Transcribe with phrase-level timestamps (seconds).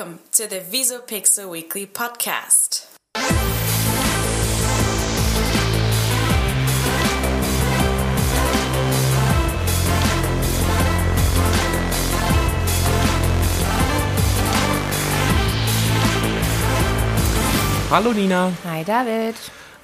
[0.00, 2.86] Welcome to the Visopixel Weekly Podcast.
[17.90, 18.52] Hallo Nina.
[18.64, 19.34] Hi David.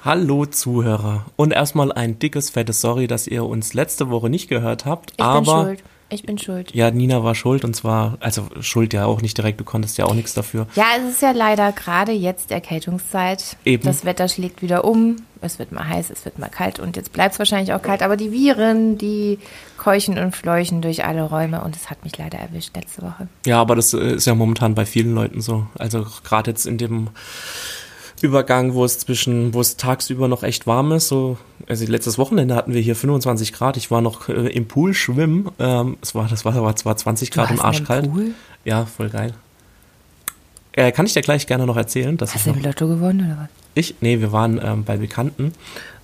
[0.03, 1.25] Hallo Zuhörer.
[1.35, 5.11] Und erstmal ein dickes, fettes Sorry, dass ihr uns letzte Woche nicht gehört habt.
[5.11, 5.83] Ich aber bin schuld.
[6.09, 6.73] Ich bin schuld.
[6.73, 10.05] ja, Nina war schuld und zwar, also schuld ja auch nicht direkt, du konntest ja
[10.05, 10.67] auch nichts dafür.
[10.75, 13.57] Ja, es ist ja leider gerade jetzt Erkältungszeit.
[13.65, 13.83] Eben.
[13.83, 15.17] Das Wetter schlägt wieder um.
[15.41, 18.01] Es wird mal heiß, es wird mal kalt und jetzt bleibt es wahrscheinlich auch kalt.
[18.01, 19.37] Aber die Viren, die
[19.77, 23.27] keuchen und fleuchen durch alle Räume und es hat mich leider erwischt letzte Woche.
[23.45, 25.67] Ja, aber das äh, ist ja momentan bei vielen Leuten so.
[25.77, 27.09] Also gerade jetzt in dem
[28.21, 32.55] Übergang, wo es zwischen, wo es tagsüber noch echt warm ist, so, also letztes Wochenende
[32.55, 36.27] hatten wir hier 25 Grad, ich war noch äh, im Pool schwimmen, ähm, es war,
[36.27, 38.11] das war, war zwar 20 Grad im warst Arsch im kalt.
[38.11, 38.31] Pool?
[38.65, 39.33] Ja, voll geil.
[40.73, 43.25] Äh, kann ich dir gleich gerne noch erzählen, dass Hast ich du im Lotto gewonnen
[43.25, 43.49] oder was?
[43.77, 45.53] ich, nee, wir waren ähm, bei Bekannten,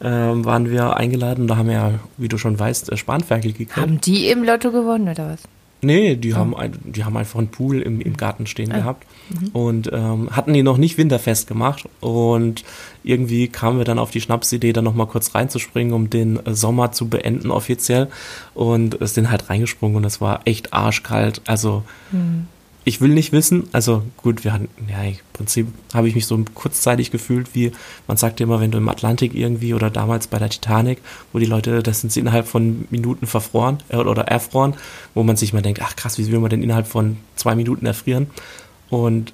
[0.02, 3.78] ähm, waren wir eingeladen, da haben wir ja, wie du schon weißt, äh, Spanferkel gegrillt.
[3.78, 5.42] Haben die im Lotto gewonnen oder was?
[5.84, 6.16] Nee, Oh.
[6.16, 8.78] die, haben ein, die haben einfach einen Pool im, im Garten stehen Ah.
[8.78, 9.48] gehabt Mhm.
[9.54, 12.64] und ähm, hatten die noch nicht winterfest gemacht und
[13.04, 16.92] irgendwie kamen wir dann auf die Schnapsidee, da nochmal kurz reinzuspringen, um den äh, Sommer
[16.92, 18.10] zu beenden offiziell
[18.54, 22.48] und äh, sind halt reingesprungen und es war echt arschkalt, also Mhm.
[22.86, 26.38] Ich will nicht wissen, also gut, wir hatten, ja, im Prinzip habe ich mich so
[26.54, 27.72] kurzzeitig gefühlt, wie
[28.08, 31.00] man sagt immer, wenn du im Atlantik irgendwie oder damals bei der Titanic,
[31.32, 34.76] wo die Leute, das sind sie innerhalb von Minuten verfroren äh, oder erfroren,
[35.14, 37.86] wo man sich mal denkt, ach krass, wie will man denn innerhalb von zwei Minuten
[37.86, 38.28] erfrieren?
[38.90, 39.34] Und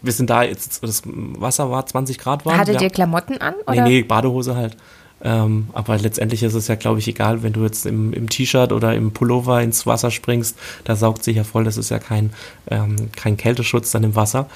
[0.00, 2.58] wir sind da jetzt, das Wasser war 20 Grad warm.
[2.58, 2.82] Hattet ja.
[2.82, 3.54] ihr Klamotten an?
[3.66, 3.84] Nee, Oder?
[3.84, 4.76] nee, Badehose halt.
[5.22, 8.72] Ähm, aber letztendlich ist es ja, glaube ich, egal, wenn du jetzt im, im T-Shirt
[8.72, 12.32] oder im Pullover ins Wasser springst, da saugt sich ja voll, das ist ja kein,
[12.70, 14.48] ähm, kein Kälteschutz dann im Wasser.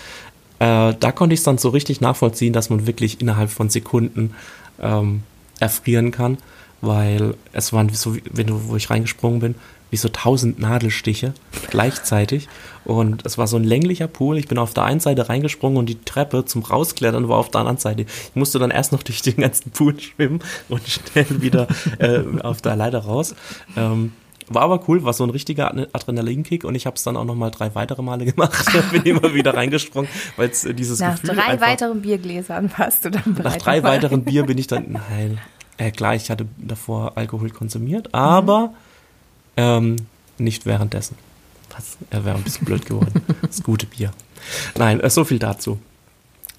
[0.58, 4.34] Äh, da konnte ich es dann so richtig nachvollziehen, dass man wirklich innerhalb von Sekunden
[4.80, 5.22] ähm,
[5.58, 6.38] erfrieren kann,
[6.82, 9.54] weil es waren so, wenn du, wo ich reingesprungen bin,
[9.90, 11.34] wie so tausend Nadelstiche
[11.68, 12.48] gleichzeitig.
[12.84, 14.38] Und es war so ein länglicher Pool.
[14.38, 17.60] Ich bin auf der einen Seite reingesprungen und die Treppe zum Rausklettern war auf der
[17.60, 18.02] anderen Seite.
[18.02, 21.68] Ich musste dann erst noch durch den ganzen Pool schwimmen und schnell wieder
[21.98, 23.34] äh, auf der Leiter raus.
[23.76, 24.12] Ähm,
[24.52, 27.24] war aber cool, war so ein richtiger Adre- Adrenalinkick und ich habe es dann auch
[27.24, 28.66] noch mal drei weitere Male gemacht.
[28.90, 33.04] bin immer wieder reingesprungen, weil es äh, dieses Nach Gefühl drei einfach, weiteren Biergläsern warst
[33.04, 33.44] du dann bereit.
[33.44, 35.38] nach drei weiteren Bier bin ich dann, nein,
[35.76, 38.74] äh, klar, ich hatte davor Alkohol konsumiert, aber
[39.60, 39.96] ähm,
[40.38, 41.16] nicht währenddessen.
[41.74, 41.96] Was?
[42.10, 43.22] Er wäre ein bisschen blöd geworden.
[43.42, 44.12] Das gute Bier.
[44.76, 45.78] Nein, äh, so viel dazu.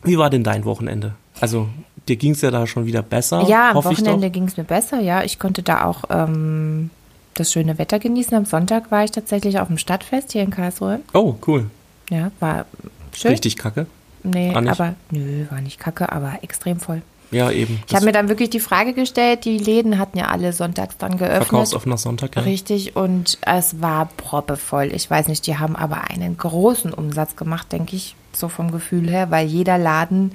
[0.04, 1.14] Wie war denn dein Wochenende?
[1.40, 1.70] Also,
[2.08, 3.48] dir ging es ja da schon wieder besser.
[3.48, 5.24] Ja, am Wochenende ging es mir besser, ja.
[5.24, 6.90] Ich konnte da auch ähm,
[7.36, 8.36] das schöne Wetter genießen.
[8.36, 11.00] Am Sonntag war ich tatsächlich auf dem Stadtfest hier in Karlsruhe.
[11.14, 11.70] Oh, cool.
[12.10, 12.66] Ja, war
[13.14, 13.32] schön.
[13.32, 13.88] Richtig kacke.
[14.24, 17.02] Nee, aber nö, war nicht kacke, aber extrem voll.
[17.32, 17.82] Ja, eben.
[17.88, 21.18] Ich habe mir dann wirklich die Frage gestellt, die Läden hatten ja alle sonntags dann
[21.18, 21.48] geöffnet.
[21.48, 22.42] Verkaufsoffener Sonntag, ja.
[22.42, 24.92] Richtig, und es war proppevoll.
[24.94, 29.10] Ich weiß nicht, die haben aber einen großen Umsatz gemacht, denke ich, so vom Gefühl
[29.10, 30.34] her, weil jeder Laden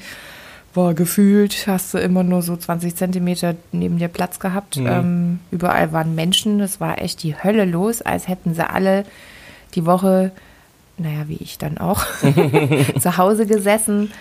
[0.75, 4.77] war gefühlt, hast du immer nur so 20 Zentimeter neben dir Platz gehabt.
[4.77, 9.05] Ähm, überall waren Menschen, es war echt die Hölle los, als hätten sie alle
[9.75, 10.33] die Woche,
[10.99, 12.05] naja, wie ich dann auch,
[13.01, 14.13] zu Hause gesessen,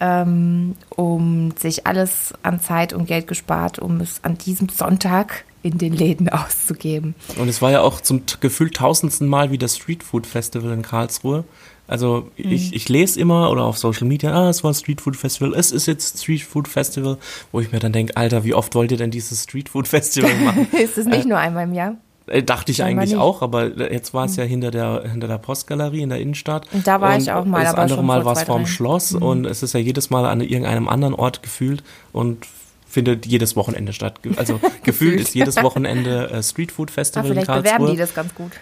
[0.00, 5.78] ähm, um sich alles an Zeit und Geld gespart, um es an diesem Sonntag in
[5.78, 7.14] den Läden auszugeben.
[7.38, 10.82] Und es war ja auch zum gefühlt tausendsten Mal wie das Street Food Festival in
[10.82, 11.44] Karlsruhe.
[11.86, 12.52] Also Mhm.
[12.52, 15.54] ich, ich lese immer oder auf Social Media, ah, es war ein Street Food Festival,
[15.54, 17.16] es ist jetzt Street Food Festival,
[17.50, 20.34] wo ich mir dann denke, Alter, wie oft wollt ihr denn dieses Street Food Festival
[20.44, 20.68] machen?
[20.72, 21.96] Ist es nicht nur einmal im Jahr?
[22.28, 23.18] Äh, dachte ich eigentlich nicht.
[23.18, 26.66] Auch, aber jetzt war es ja hinter der, hinter der Postgalerie in der Innenstadt.
[26.72, 28.68] Und da war ich auch mal, Das aber andere Mal war es vorm drei.
[28.68, 28.72] Mhm.
[28.72, 32.46] Schloss und es ist ja jedes Mal an irgendeinem anderen Ort gefühlt und
[32.86, 34.18] findet jedes Wochenende statt.
[34.36, 37.72] Also gefühlt ist jedes Wochenende äh, Street Food Ah, Festival in vielleicht Karlsruhe.
[37.72, 38.52] bewerben die das ganz gut.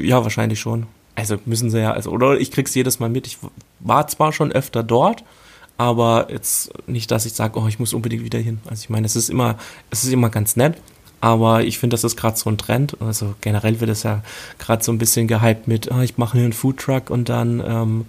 [0.00, 0.86] Ja, wahrscheinlich schon.
[1.14, 3.26] Also müssen sie ja, also, oder ich krieg's jedes Mal mit.
[3.26, 3.38] Ich
[3.80, 5.24] war zwar schon öfter dort,
[5.76, 8.60] aber jetzt nicht, dass ich sage, oh, ich muss unbedingt wieder hin.
[8.66, 9.56] Also ich meine, es ist immer,
[9.90, 10.76] es ist immer ganz nett,
[11.20, 12.96] aber ich finde, das ist gerade so ein Trend.
[13.00, 14.22] Also generell wird es ja
[14.58, 18.06] gerade so ein bisschen gehypt mit, oh, ich mache hier einen Foodtruck und dann ähm,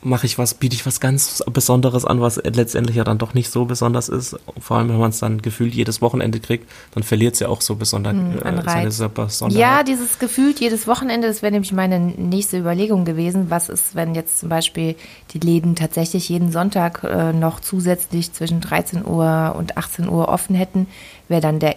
[0.00, 3.50] mache ich was, biete ich was ganz Besonderes an, was letztendlich ja dann doch nicht
[3.50, 4.36] so besonders ist.
[4.60, 7.60] Vor allem, wenn man es dann gefühlt jedes Wochenende kriegt, dann verliert es ja auch
[7.60, 9.08] so besonders, an äh, seine.
[9.08, 9.60] Besonderheit.
[9.60, 13.50] Ja, dieses gefühlt jedes Wochenende, das wäre nämlich meine nächste Überlegung gewesen.
[13.50, 14.94] Was ist, wenn jetzt zum Beispiel
[15.32, 20.54] die Läden tatsächlich jeden Sonntag äh, noch zusätzlich zwischen 13 Uhr und 18 Uhr offen
[20.54, 20.86] hätten?
[21.26, 21.74] Wäre dann der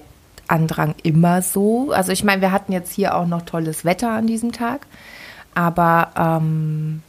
[0.48, 1.92] Andrang immer so?
[1.92, 4.86] Also ich meine, wir hatten jetzt hier auch noch tolles Wetter an diesem Tag,
[5.56, 7.02] aber ähm,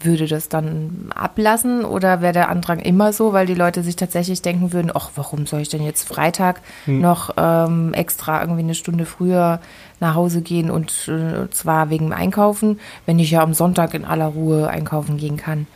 [0.00, 4.42] würde das dann ablassen oder wäre der Andrang immer so, weil die Leute sich tatsächlich
[4.42, 7.00] denken würden, ach, warum soll ich denn jetzt Freitag hm.
[7.00, 9.60] noch ähm, extra irgendwie eine Stunde früher
[10.00, 14.26] nach Hause gehen und äh, zwar wegen Einkaufen, wenn ich ja am Sonntag in aller
[14.26, 15.66] Ruhe einkaufen gehen kann.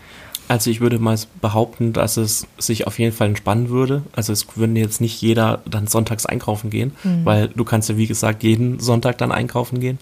[0.49, 4.03] Also ich würde mal behaupten, dass es sich auf jeden Fall entspannen würde.
[4.13, 7.25] Also es würde jetzt nicht jeder dann sonntags einkaufen gehen, mhm.
[7.25, 9.99] weil du kannst ja wie gesagt jeden Sonntag dann einkaufen gehen.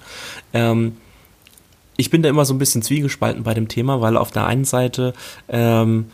[0.52, 0.96] Ähm,
[1.96, 4.64] ich bin da immer so ein bisschen zwiegespalten bei dem Thema, weil auf der einen
[4.64, 5.12] Seite
[5.48, 6.06] ähm,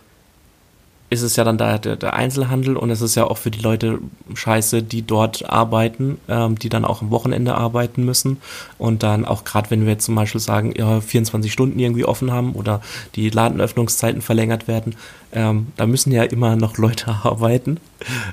[1.09, 3.61] ist es ja dann da der, der, Einzelhandel und es ist ja auch für die
[3.61, 4.01] Leute
[4.35, 8.39] scheiße, die dort arbeiten, ähm, die dann auch am Wochenende arbeiten müssen
[8.79, 12.33] und dann auch gerade wenn wir jetzt zum Beispiel sagen, ja, 24 Stunden irgendwie offen
[12.33, 12.81] haben oder
[13.15, 14.97] die Ladenöffnungszeiten verlängert werden,
[15.33, 17.79] ähm, da müssen ja immer noch Leute arbeiten,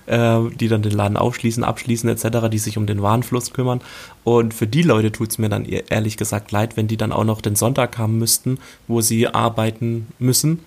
[0.07, 3.81] äh, die dann den Laden aufschließen, abschließen etc., die sich um den Warenfluss kümmern
[4.23, 7.11] und für die Leute tut es mir dann e-, ehrlich gesagt leid, wenn die dann
[7.11, 10.59] auch noch den Sonntag haben müssten, wo sie arbeiten müssen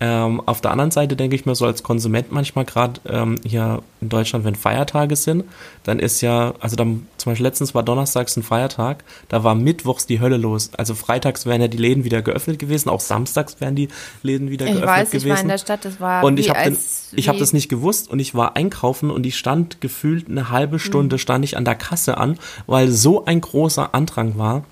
[0.00, 3.82] ähm, auf der anderen Seite denke ich mir so als Konsument manchmal gerade ähm, hier
[4.00, 5.44] in Deutschland, wenn Feiertage sind,
[5.84, 10.06] dann ist ja, also dann zum Beispiel letztens war Donnerstags ein Feiertag, da war Mittwochs
[10.06, 10.70] die Hölle los.
[10.76, 13.88] Also freitags wären ja die Läden wieder geöffnet gewesen, auch samstags wären die
[14.22, 15.26] Läden wieder ich geöffnet weiß, gewesen.
[15.26, 16.76] Ich war in der Stadt, das war Und ich habe
[17.16, 21.16] hab das nicht gewusst und ich war einkaufen und ich stand gefühlt eine halbe Stunde,
[21.16, 21.20] mhm.
[21.20, 24.64] stand ich an der Kasse an, weil so ein großer Andrang war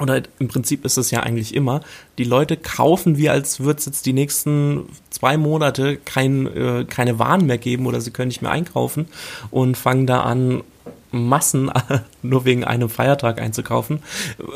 [0.00, 1.82] oder im Prinzip ist es ja eigentlich immer,
[2.18, 7.18] die Leute kaufen, wie als würde es jetzt die nächsten zwei Monate kein, äh, keine
[7.18, 9.06] Waren mehr geben oder sie können nicht mehr einkaufen
[9.50, 10.62] und fangen da an,
[11.12, 11.70] Massen
[12.22, 14.02] nur wegen einem Feiertag einzukaufen.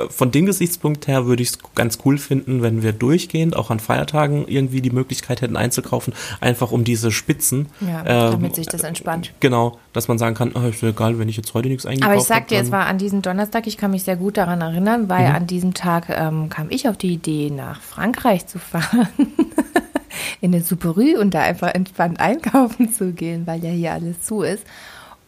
[0.09, 3.81] Von dem Gesichtspunkt her würde ich es ganz cool finden, wenn wir durchgehend auch an
[3.81, 7.69] Feiertagen irgendwie die Möglichkeit hätten einzukaufen, einfach um diese Spitzen.
[7.81, 9.33] Ja, ähm, damit sich das entspannt.
[9.41, 12.15] Genau, dass man sagen kann, oh, ist egal, wenn ich jetzt heute nichts eingekauft habe.
[12.15, 15.09] Aber ich sagte, es war an diesem Donnerstag, ich kann mich sehr gut daran erinnern,
[15.09, 15.35] weil mhm.
[15.35, 19.09] an diesem Tag ähm, kam ich auf die Idee, nach Frankreich zu fahren.
[20.41, 24.43] in den Superrue und da einfach entspannt einkaufen zu gehen, weil ja hier alles zu
[24.43, 24.65] ist.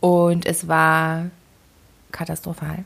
[0.06, 1.24] Und es war
[2.12, 2.84] katastrophal.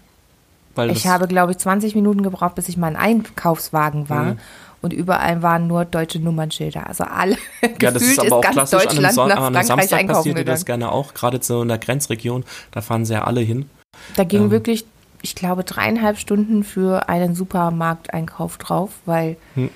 [0.75, 4.25] Weil ich habe, glaube ich, 20 Minuten gebraucht, bis ich mal ein Einkaufswagen war.
[4.25, 4.39] Mhm.
[4.81, 6.87] Und überall waren nur deutsche Nummernschilder.
[6.87, 7.37] Also alle
[7.83, 10.45] ja, das ist aber auch klassisch Deutschland an einem, Son an einem Samstag passiert dir
[10.47, 11.13] das gerne auch.
[11.13, 13.69] Gerade so in der Grenzregion, da fahren sie ja alle hin.
[14.17, 14.51] Da ging ähm.
[14.51, 14.87] wirklich,
[15.21, 19.69] ich glaube, dreieinhalb Stunden für einen Supermarkteinkauf drauf, weil hm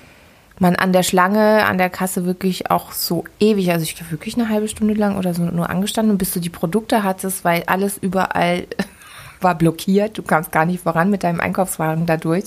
[0.59, 4.35] man an der Schlange, an der Kasse wirklich auch so ewig, also ich glaube wirklich
[4.35, 7.97] eine halbe Stunde lang oder so nur angestanden, bis du die Produkte hattest, weil alles
[7.97, 8.67] überall
[9.41, 10.17] war blockiert.
[10.17, 12.45] Du kamst gar nicht voran mit deinem Einkaufswagen dadurch.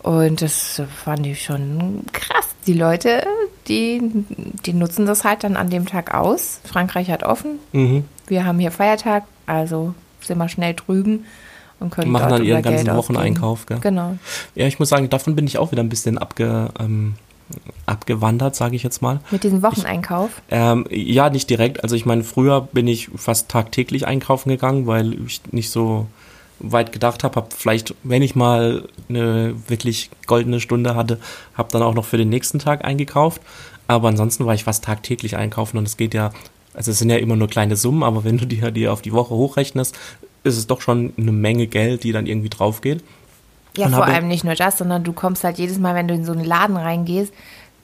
[0.00, 2.48] Und das fand ich schon krass.
[2.66, 3.24] Die Leute,
[3.68, 4.00] die,
[4.66, 6.60] die nutzen das halt dann an dem Tag aus.
[6.64, 7.60] Frankreich hat offen.
[7.72, 8.04] Mhm.
[8.26, 11.24] Wir haben hier Feiertag, also sind wir schnell drüben
[11.82, 13.66] und können machen dann ihren ganzen Geld Wocheneinkauf.
[13.66, 13.78] Gell?
[13.80, 14.16] Genau.
[14.54, 17.14] Ja, ich muss sagen, davon bin ich auch wieder ein bisschen abge, ähm,
[17.86, 19.20] abgewandert, sage ich jetzt mal.
[19.30, 20.30] Mit diesem Wocheneinkauf?
[20.48, 21.82] Ich, ähm, ja, nicht direkt.
[21.82, 26.06] Also ich meine, früher bin ich fast tagtäglich einkaufen gegangen, weil ich nicht so
[26.62, 31.18] weit gedacht habe, habe vielleicht, wenn ich mal eine wirklich goldene Stunde hatte,
[31.54, 33.42] habe dann auch noch für den nächsten Tag eingekauft.
[33.88, 36.30] Aber ansonsten war ich fast tagtäglich einkaufen und es geht ja,
[36.72, 39.12] also es sind ja immer nur kleine Summen, aber wenn du dir die auf die
[39.12, 39.98] Woche hochrechnest,
[40.44, 43.02] ist es doch schon eine Menge Geld, die dann irgendwie drauf geht.
[43.76, 46.14] Ja, und vor allem nicht nur das, sondern du kommst halt jedes Mal, wenn du
[46.14, 47.32] in so einen Laden reingehst,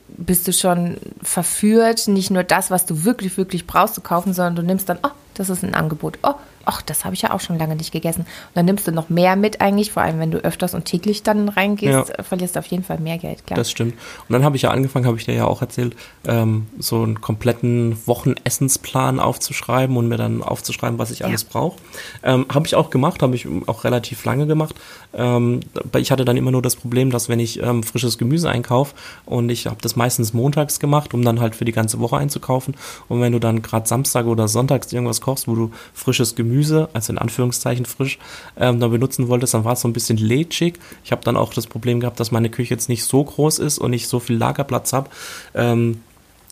[0.09, 4.57] bist du schon verführt, nicht nur das, was du wirklich, wirklich brauchst zu kaufen, sondern
[4.57, 6.19] du nimmst dann, oh, das ist ein Angebot.
[6.23, 6.35] Oh,
[6.69, 8.21] ach, das habe ich ja auch schon lange nicht gegessen.
[8.21, 11.23] Und dann nimmst du noch mehr mit eigentlich, vor allem wenn du öfters und täglich
[11.23, 12.23] dann reingehst, ja.
[12.23, 13.57] verlierst du auf jeden Fall mehr Geld, klar.
[13.57, 13.95] Das stimmt.
[14.29, 15.97] Und dann habe ich ja angefangen, habe ich dir ja auch erzählt,
[16.27, 21.27] ähm, so einen kompletten Wochennessensplan aufzuschreiben und mir dann aufzuschreiben, was ich ja.
[21.27, 21.79] alles brauche.
[22.23, 24.75] Ähm, habe ich auch gemacht, habe ich auch relativ lange gemacht.
[25.15, 25.61] Ähm,
[25.97, 28.95] ich hatte dann immer nur das Problem, dass wenn ich ähm, frisches Gemüse einkaufe
[29.25, 32.77] und ich habe das meistens montags gemacht, um dann halt für die ganze Woche einzukaufen.
[33.09, 36.58] Und wenn du dann gerade Samstag oder Sonntags irgendwas kochst, wo du frisches Gemüse,
[36.93, 38.19] also in Anführungszeichen frisch,
[38.57, 40.79] ähm, dann benutzen wolltest, dann war es so ein bisschen lätschig.
[41.05, 43.79] Ich habe dann auch das Problem gehabt, dass meine Küche jetzt nicht so groß ist
[43.79, 45.11] und ich so viel Lagerplatz habe.
[45.55, 46.01] Ähm,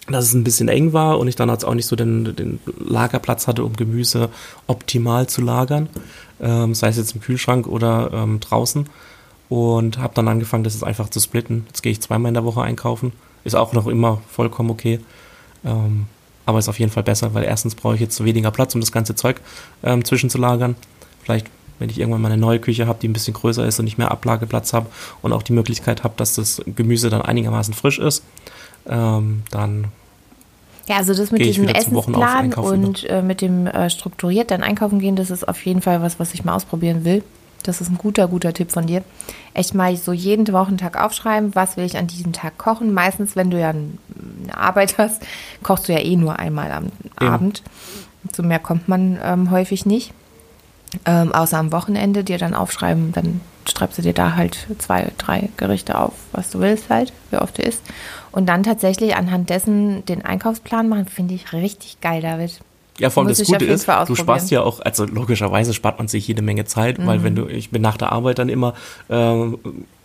[0.09, 3.49] dass es ein bisschen eng war und ich dann auch nicht so den, den Lagerplatz
[3.49, 4.29] hatte, um Gemüse
[4.67, 5.89] optimal zu lagern,
[6.41, 8.89] ähm, sei es jetzt im Kühlschrank oder ähm, draußen.
[9.49, 11.65] Und habe dann angefangen, das jetzt einfach zu splitten.
[11.69, 13.13] Jetzt gehe ich zweimal in der Woche einkaufen.
[13.45, 14.99] Ist auch noch immer vollkommen okay.
[15.65, 16.07] Ähm,
[16.47, 18.93] aber ist auf jeden Fall besser, weil erstens brauche ich jetzt weniger Platz, um das
[18.93, 19.41] ganze Zeug
[19.83, 20.77] ähm, zwischenzulagern.
[21.23, 21.49] Vielleicht,
[21.79, 23.99] wenn ich irgendwann mal eine neue Küche habe, die ein bisschen größer ist und ich
[23.99, 24.87] mehr Ablageplatz habe
[25.23, 28.23] und auch die Möglichkeit habe, dass das Gemüse dann einigermaßen frisch ist,
[28.89, 29.89] ähm, dann
[30.89, 35.17] ja, also das mit diesem Essensplan und äh, mit dem äh, strukturiert dann einkaufen gehen,
[35.17, 37.25] das ist auf jeden Fall was, was ich mal ausprobieren will.
[37.69, 39.03] Das ist ein guter, guter Tipp von dir.
[39.55, 42.93] Echt mal so jeden Wochentag aufschreiben, was will ich an diesem Tag kochen.
[42.93, 45.23] Meistens, wenn du ja eine Arbeit hast,
[45.63, 47.29] kochst du ja eh nur einmal am Eben.
[47.29, 47.63] Abend.
[48.33, 50.13] Zu mehr kommt man ähm, häufig nicht.
[51.05, 55.49] Ähm, außer am Wochenende dir dann aufschreiben, dann schreibst du dir da halt zwei, drei
[55.57, 57.83] Gerichte auf, was du willst halt, wie oft du isst.
[58.33, 62.61] Und dann tatsächlich anhand dessen den Einkaufsplan machen, finde ich richtig geil, David.
[62.99, 66.09] Ja, vor allem Muss das Gute ist, du sparst ja auch, also logischerweise spart man
[66.09, 67.37] sich jede Menge Zeit, weil wenn Mhm.
[67.37, 68.75] du, ich bin nach der Arbeit dann immer,
[69.11, 69.59] ähm,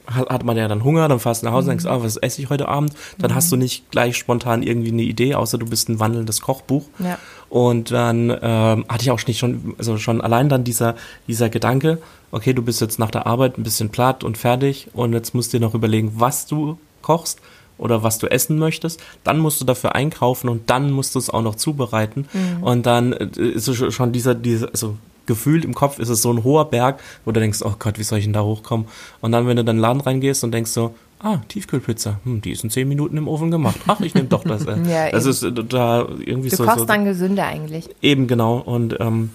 [0.08, 1.72] hat, man ja dann Hunger, dann fährst du nach Hause Mhm.
[1.78, 2.94] und denkst, ah, was esse ich heute Abend?
[3.20, 6.84] Dann hast du nicht gleich spontan irgendwie eine Idee, außer du bist ein wandelndes Kochbuch.
[7.00, 7.18] Ja.
[7.50, 10.96] Und dann ähm, hatte ich auch nicht schon, also schon allein dann dieser,
[11.28, 12.00] dieser Gedanke,
[12.32, 15.54] okay, du bist jetzt nach der Arbeit ein bisschen platt und fertig und jetzt musst
[15.54, 17.40] du dir noch überlegen, was du kochst
[17.82, 21.30] oder was du essen möchtest, dann musst du dafür einkaufen und dann musst du es
[21.30, 22.28] auch noch zubereiten
[22.62, 26.32] und dann äh, ist es schon dieser, dieser, also gefühlt im Kopf ist es so
[26.32, 28.88] ein hoher Berg, wo du denkst, oh Gott, wie soll ich denn da hochkommen?
[29.22, 32.42] Und dann, wenn du dann in den Laden reingehst und denkst so, ah, Tiefkühlpizza, hm,
[32.42, 33.80] die ist in zehn Minuten im Ofen gemacht.
[33.88, 34.66] Ach, ich nehme doch das.
[34.66, 34.78] Äh.
[34.90, 35.32] Ja, das eben.
[35.32, 37.90] ist äh, da irgendwie Du so, kochst so dann gesünder eigentlich.
[38.02, 38.58] Eben genau.
[38.58, 39.32] Und ähm,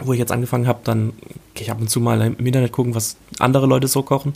[0.00, 1.12] wo ich jetzt angefangen habe, dann
[1.54, 4.32] gehe ich ab und zu mal im Internet gucken, was andere Leute so kochen.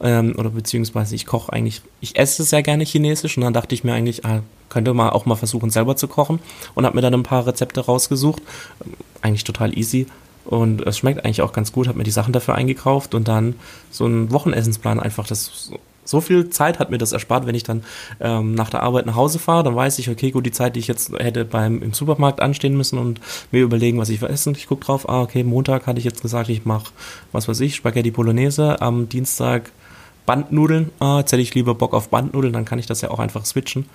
[0.00, 3.84] Ähm, oder beziehungsweise ich koche eigentlich, ich esse sehr gerne Chinesisch und dann dachte ich
[3.84, 6.40] mir eigentlich, ah, könnte man auch mal versuchen, selber zu kochen
[6.74, 8.42] und habe mir dann ein paar Rezepte rausgesucht.
[8.84, 10.06] Ähm, Eigentlich total easy.
[10.44, 13.54] Und es schmeckt eigentlich auch ganz gut, habe mir die Sachen dafür eingekauft und dann
[13.90, 15.70] so einen Wochenessensplan einfach, das
[16.08, 17.84] so viel Zeit hat mir das erspart, wenn ich dann
[18.18, 20.80] ähm, nach der Arbeit nach Hause fahre, dann weiß ich, okay, gut, die Zeit, die
[20.80, 24.54] ich jetzt hätte beim im Supermarkt anstehen müssen und mir überlegen, was ich essen.
[24.56, 26.92] Ich gucke drauf, ah, okay, Montag hatte ich jetzt gesagt, ich mache,
[27.32, 29.70] was weiß ich, Spaghetti Bolognese, am Dienstag
[30.24, 30.90] Bandnudeln.
[30.98, 33.44] Ah, jetzt hätte ich lieber Bock auf Bandnudeln, dann kann ich das ja auch einfach
[33.44, 33.86] switchen.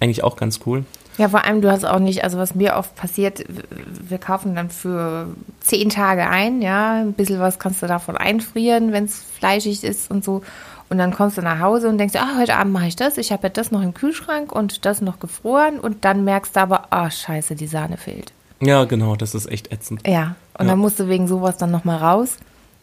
[0.00, 0.84] Eigentlich auch ganz cool.
[1.16, 3.44] Ja, vor allem, du hast auch nicht, also was mir oft passiert,
[4.08, 5.28] wir kaufen dann für
[5.60, 10.10] zehn Tage ein, ja, ein bisschen was kannst du davon einfrieren, wenn es fleischig ist
[10.10, 10.42] und so.
[10.90, 13.32] Und dann kommst du nach Hause und denkst, ah, heute Abend mache ich das, ich
[13.32, 16.88] habe ja das noch im Kühlschrank und das noch gefroren und dann merkst du aber,
[16.90, 18.32] ah, scheiße, die Sahne fehlt.
[18.60, 20.06] Ja, genau, das ist echt ätzend.
[20.06, 20.72] Ja, und Ja.
[20.72, 22.36] dann musst du wegen sowas dann nochmal raus.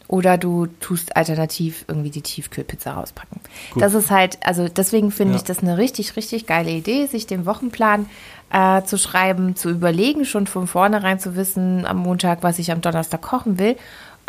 [0.07, 3.39] Oder du tust alternativ irgendwie die Tiefkühlpizza rauspacken.
[3.73, 3.81] Gut.
[3.81, 5.37] Das ist halt, also deswegen finde Ja.
[5.37, 8.07] ich das eine richtig, richtig geile Idee, sich den Wochenplan
[8.51, 12.81] äh, zu schreiben, zu überlegen, schon von vornherein zu wissen, am Montag, was ich am
[12.81, 13.77] Donnerstag kochen will,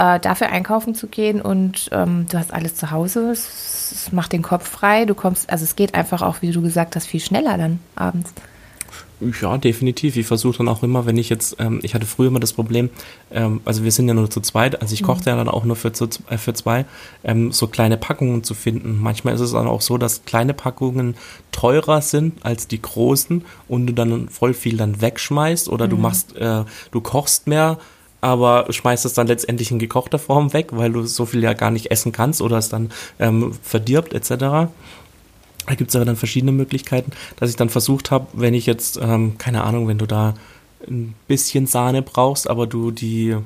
[0.03, 3.31] äh, dafür einkaufen zu gehen und ähm, du hast alles zu Hause.
[3.31, 5.05] Es, es macht den Kopf frei.
[5.05, 8.33] Du kommst, also es geht einfach auch, wie du gesagt hast, viel schneller dann abends.
[9.41, 10.17] Ja, definitiv.
[10.17, 12.91] Ich versuche dann auch immer, wenn ich jetzt, ähm, ich hatte früher immer das Problem,
[13.31, 15.77] ähm, also wir sind ja nur zu zweit, also ich kochte ja dann auch nur
[15.77, 16.85] für, zu, äh, für zwei,
[17.23, 18.99] ähm, so kleine Packungen zu finden.
[19.01, 21.15] Manchmal ist es dann auch so, dass kleine Packungen
[21.53, 26.37] teurer sind als die großen und du dann voll viel dann wegschmeißt oder du machst,
[26.37, 27.79] äh, du kochst mehr,
[28.23, 31.71] aber schmeißt es dann letztendlich in gekochter Form weg, weil du so viel ja gar
[31.71, 34.29] nicht essen kannst oder es dann ähm, verdirbt etc.
[35.67, 38.99] Da gibt es aber dann verschiedene Möglichkeiten, dass ich dann versucht habe, wenn ich jetzt,
[39.03, 40.35] ähm, keine Ahnung, wenn du da
[40.89, 43.37] ein bisschen Sahne brauchst, aber du die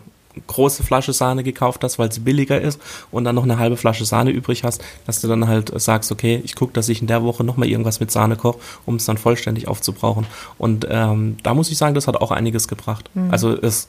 [0.47, 2.79] große Flasche Sahne gekauft hast, weil sie billiger ist
[3.11, 6.43] und dann noch eine halbe Flasche Sahne übrig hast, dass du dann halt sagst, okay,
[6.45, 9.17] ich gucke, dass ich in der Woche nochmal irgendwas mit Sahne koche, um es dann
[9.17, 10.27] vollständig aufzubrauchen.
[10.59, 13.09] Und ähm, da muss ich sagen, das hat auch einiges gebracht.
[13.31, 13.89] Also es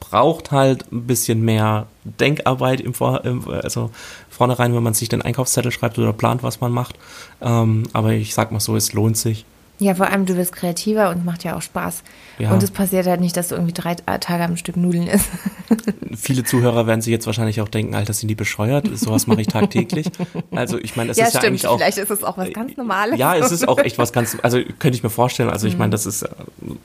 [0.00, 3.90] braucht halt ein bisschen mehr Denkarbeit im, Vor im also
[4.30, 6.96] vornherein, wenn man sich den Einkaufszettel schreibt oder plant, was man macht.
[7.40, 9.44] Ähm, aber ich sag mal so, es lohnt sich.
[9.80, 12.02] Ja, vor allem du wirst kreativer und macht ja auch Spaß.
[12.38, 12.50] Ja.
[12.52, 15.28] Und es passiert halt nicht, dass du irgendwie drei Tage am Stück Nudeln isst.
[16.16, 18.88] Viele Zuhörer werden sich jetzt wahrscheinlich auch denken, Alter, sind die bescheuert?
[18.98, 20.06] Sowas mache ich tagtäglich.
[20.50, 21.76] Also ich meine, es ist ja eigentlich auch.
[21.78, 23.18] Vielleicht ist es auch was ganz Normales.
[23.18, 25.90] Ja, es ist auch echt was ganz, also könnte ich mir vorstellen, also ich meine,
[25.90, 26.28] das ist,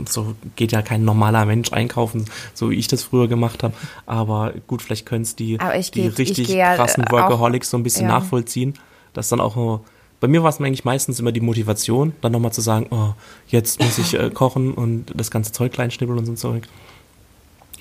[0.08, 3.74] so geht ja kein normaler Mensch einkaufen, so wie ich das früher gemacht habe,
[4.06, 7.12] aber gut, vielleicht können es die, die geh- ich richtig geh ja, krassen äh, auch-
[7.12, 8.20] Workaholics so ein bisschen ja.
[8.20, 8.74] nachvollziehen,
[9.14, 9.80] dass dann auch, äh,
[10.24, 13.10] bei mir war es eigentlich meistens immer die Motivation, dann nochmal zu sagen, oh,
[13.50, 16.64] jetzt muss ich äh, kochen und das ganze Zeug kleinschnibbeln und so ein Zeug.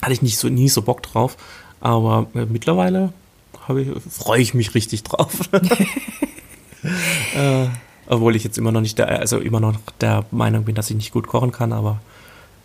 [0.02, 1.36] Hatte ich nicht so, nie so Bock drauf,
[1.80, 3.12] aber äh, mittlerweile
[4.10, 5.38] freue ich mich richtig drauf.
[7.36, 7.66] äh,
[8.08, 10.96] obwohl ich jetzt immer noch nicht der, also immer noch der Meinung bin, dass ich
[10.96, 12.00] nicht gut kochen kann, aber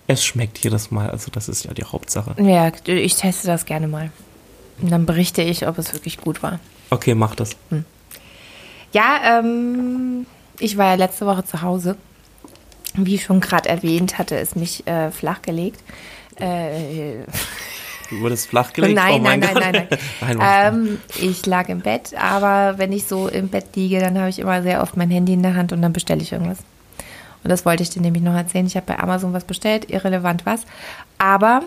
[0.07, 2.35] es schmeckt jedes Mal, also das ist ja die Hauptsache.
[2.41, 4.09] Ja, ich teste das gerne mal.
[4.81, 6.59] Und dann berichte ich, ob es wirklich gut war.
[6.89, 7.55] Okay, mach das.
[8.93, 10.25] Ja, ähm,
[10.59, 11.97] ich war ja letzte Woche zu Hause.
[12.93, 15.79] Wie schon gerade erwähnt, hatte es mich äh, flachgelegt.
[16.39, 17.23] Äh,
[18.09, 18.95] Du wurdest flachgelegt?
[18.95, 19.87] Nein, oh nein, nein, nein,
[20.21, 20.37] nein.
[20.37, 24.17] nein nicht ähm, ich lag im Bett, aber wenn ich so im Bett liege, dann
[24.17, 26.59] habe ich immer sehr oft mein Handy in der Hand und dann bestelle ich irgendwas.
[27.43, 28.65] Und das wollte ich dir nämlich noch erzählen.
[28.65, 30.61] Ich habe bei Amazon was bestellt, irrelevant was.
[31.17, 31.63] Aber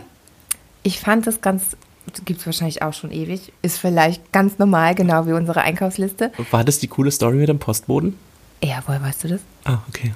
[0.82, 1.76] ich fand es ganz
[2.24, 3.52] Gibt es wahrscheinlich auch schon ewig.
[3.62, 6.32] Ist vielleicht ganz normal, genau wie unsere Einkaufsliste.
[6.50, 8.16] War das die coole Story mit dem Postboden?
[8.62, 9.40] Ja, woher weißt du das?
[9.64, 10.12] Ah, okay.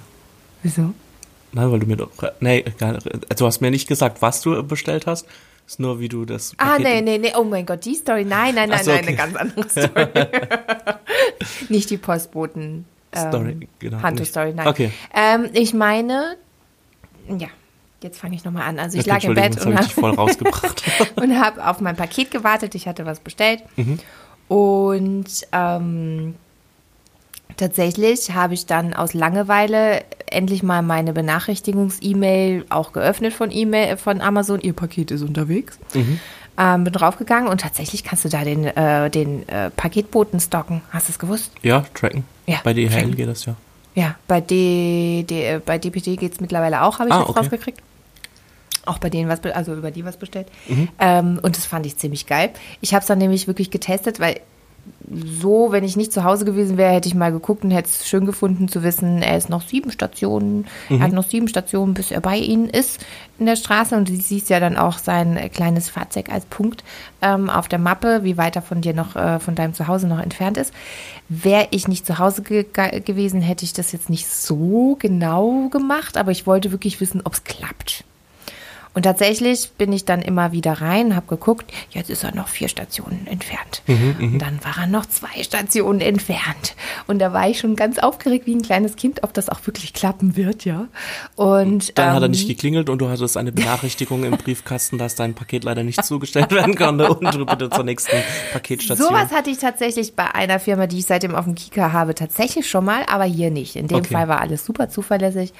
[0.63, 0.93] Wieso?
[1.53, 2.11] Nein, weil du mir doch.
[2.41, 2.99] Nee, egal.
[3.37, 5.27] Du hast mir nicht gesagt, was du bestellt hast.
[5.67, 6.53] Ist nur, wie du das.
[6.59, 7.33] Ah, Paket- nee, nee, nee.
[7.37, 8.25] Oh mein Gott, die Story.
[8.25, 9.09] Nein, nein, nein, so, nein, okay.
[9.09, 10.09] eine ganz andere Story.
[11.69, 12.85] Nicht die Postboten.
[13.13, 14.35] Ähm, Story, genau, nicht.
[14.35, 14.67] nein.
[14.67, 14.91] Okay.
[15.15, 16.37] Ähm, ich meine,
[17.29, 17.47] ja,
[18.05, 18.79] jetzt fange ich nochmal an.
[18.79, 22.75] Also ich Ja, lag im Bett und habe habe auf mein Paket gewartet.
[22.77, 23.63] Ich hatte was bestellt.
[23.77, 23.99] Mhm.
[24.47, 26.35] Und ähm,
[27.57, 34.21] tatsächlich habe ich dann aus Langeweile endlich mal meine Benachrichtigungs-E-Mail auch geöffnet von E-Mail von
[34.21, 34.61] Amazon.
[34.61, 35.79] Ihr Paket ist unterwegs.
[35.95, 36.21] Mhm.
[36.57, 40.83] Ähm, bin draufgegangen und tatsächlich kannst du da den, äh, den äh, Paketboten stocken.
[40.91, 41.51] Hast du es gewusst?
[41.63, 42.23] ja, tracken.
[42.47, 43.17] Ja, Bei DHL tracken.
[43.17, 43.57] geht das ja.
[43.97, 47.29] Ja, bei, D, D, äh, bei DPD geht es mittlerweile auch, habe ich Ah, jetzt
[47.31, 47.39] okay.
[47.41, 47.81] rausgekriegt.
[48.87, 50.49] Auch bei denen was, also über die was bestellt.
[50.69, 50.89] Mhm.
[50.99, 52.51] Ähm, und das fand ich ziemlich geil.
[52.81, 54.41] Ich habe es dann nämlich wirklich getestet, weil
[55.41, 58.09] so, wenn ich nicht zu Hause gewesen wäre, hätte ich mal geguckt und hätte es
[58.09, 62.11] schön gefunden zu wissen, er ist noch sieben Stationen, er hat noch sieben Stationen, bis
[62.11, 63.05] er bei ihnen ist
[63.39, 63.97] in der Straße.
[63.97, 66.85] Und du siehst ja dann auch sein kleines Fahrzeug als Punkt
[67.23, 70.21] ähm, auf der Mappe, wie weit er von dir noch, äh, von deinem Zuhause noch
[70.21, 70.73] entfernt ist.
[71.29, 72.65] Wäre ich nicht zu Hause ge
[73.05, 77.35] gewesen, hätte ich das jetzt nicht so genau gemacht, aber ich wollte wirklich wissen, ob
[77.35, 78.05] es klappt.
[78.95, 82.69] Und tatsächlich bin ich dann immer wieder rein, habe geguckt, jetzt ist er noch vier
[82.69, 83.83] Stationen entfernt.
[83.87, 86.77] und dann war er noch zwei Stationen entfernt.
[87.07, 89.93] Und da war ich schon ganz aufgeregt wie ein kleines Kind, ob das auch wirklich
[89.93, 90.87] klappen wird, ja.
[91.35, 95.17] Und Dann hat er ähm, nicht geklingelt und du hattest eine Benachrichtigung im Briefkasten, dass
[95.17, 98.17] dein Paket leider nicht zugestellt werden konnte und du bitte zur nächsten
[98.53, 99.09] Paketstation.
[99.09, 102.69] Sowas hatte ich tatsächlich bei einer Firma, die ich seitdem auf dem Kika habe, tatsächlich
[102.69, 103.77] schon mal, aber hier nicht.
[103.77, 104.13] In dem Okay.
[104.15, 105.53] Fall war alles super zuverlässig.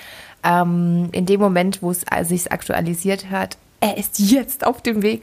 [0.45, 5.03] Ähm, in dem Moment, wo es äh, sich aktualisiert hat, er ist jetzt auf dem
[5.03, 5.23] Weg,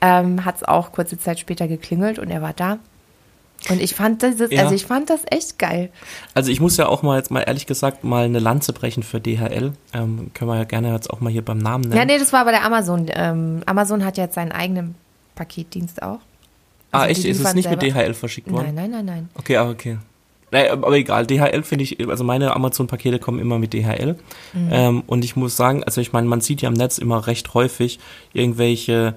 [0.00, 2.78] ähm, hat es auch kurze Zeit später geklingelt und er war da.
[3.68, 4.62] Und ich fand das, Ja.
[4.62, 5.90] also ich fand das echt geil.
[6.32, 9.20] Also ich muss ja auch mal jetzt mal ehrlich gesagt mal eine Lanze brechen für
[9.20, 9.72] DHL.
[9.92, 11.96] Ähm, können wir ja gerne jetzt auch mal hier beim Namen nennen.
[11.96, 13.06] Ja, nee, das war bei der Amazon.
[13.12, 14.94] Ähm, Amazon hat jetzt seinen eigenen
[15.34, 16.20] Paketdienst auch.
[16.90, 17.24] ah, Also echt?
[17.24, 18.00] die Ist es nicht mit selber.
[18.00, 18.74] DHL verschickt worden?
[18.74, 19.28] Nein, nein, nein, nein.
[19.34, 19.98] Okay, aber okay.
[20.52, 24.16] Nee, aber egal, DHL finde ich, also meine Amazon-Pakete kommen immer mit DHL.
[24.52, 24.68] Mhm.
[24.70, 27.54] Ähm, und ich muss sagen, also ich meine, man sieht ja im Netz immer recht
[27.54, 28.00] häufig
[28.32, 29.14] irgendwelche,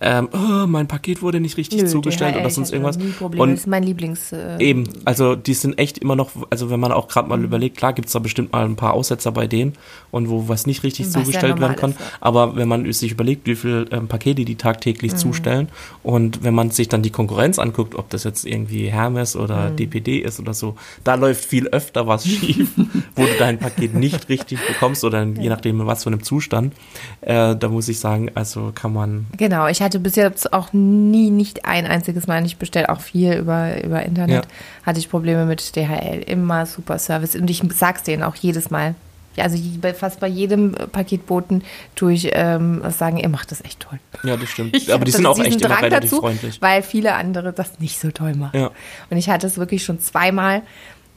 [0.00, 2.96] ähm, oh, mein Paket wurde nicht richtig Nö, zugestellt DHL, oder sonst irgendwas.
[2.96, 4.32] Und das ist mein Lieblings.
[4.32, 7.30] Äh, Eben, also die sind echt immer noch, also wenn man auch gerade Mhm.
[7.30, 9.72] mal überlegt, klar gibt's da bestimmt mal ein paar Aussetzer bei denen
[10.10, 11.90] und wo was nicht richtig Was ja zugestellt normal werden kann.
[11.92, 12.06] ist, ja.
[12.20, 15.16] Aber wenn man sich überlegt, wie viel ähm, Pakete die tagtäglich Mhm.
[15.16, 15.68] zustellen
[16.02, 19.76] und wenn man sich dann die Konkurrenz anguckt, ob das jetzt irgendwie Hermes oder Mhm.
[19.76, 22.70] DPD ist oder so, da läuft viel öfter was schief,
[23.14, 26.74] wo du dein Paket nicht richtig bekommst oder je nachdem in was für einem Zustand.
[27.22, 31.30] Äh, da muss ich sagen, also kann man Genau, ich hatte bis jetzt auch nie,
[31.30, 34.50] nicht ein einziges Mal nicht bestellt, auch viel über, über Internet, Ja.
[34.84, 36.22] hatte ich Probleme mit DHL.
[36.26, 37.34] Immer super Service.
[37.34, 38.94] Und ich sag's denen auch jedes Mal.
[39.36, 39.58] Ja, Also
[39.98, 41.62] fast bei jedem Paketboten
[41.94, 43.98] tue ich ähm, sagen, ihr macht das echt toll.
[44.22, 44.74] ja, das stimmt.
[44.76, 46.60] Ich Aber die sind auch echt immer relativ dazu, freundlich.
[46.62, 48.58] Weil viele andere das nicht so toll machen.
[48.58, 48.70] Ja.
[49.10, 50.62] Und ich hatte es wirklich schon zweimal,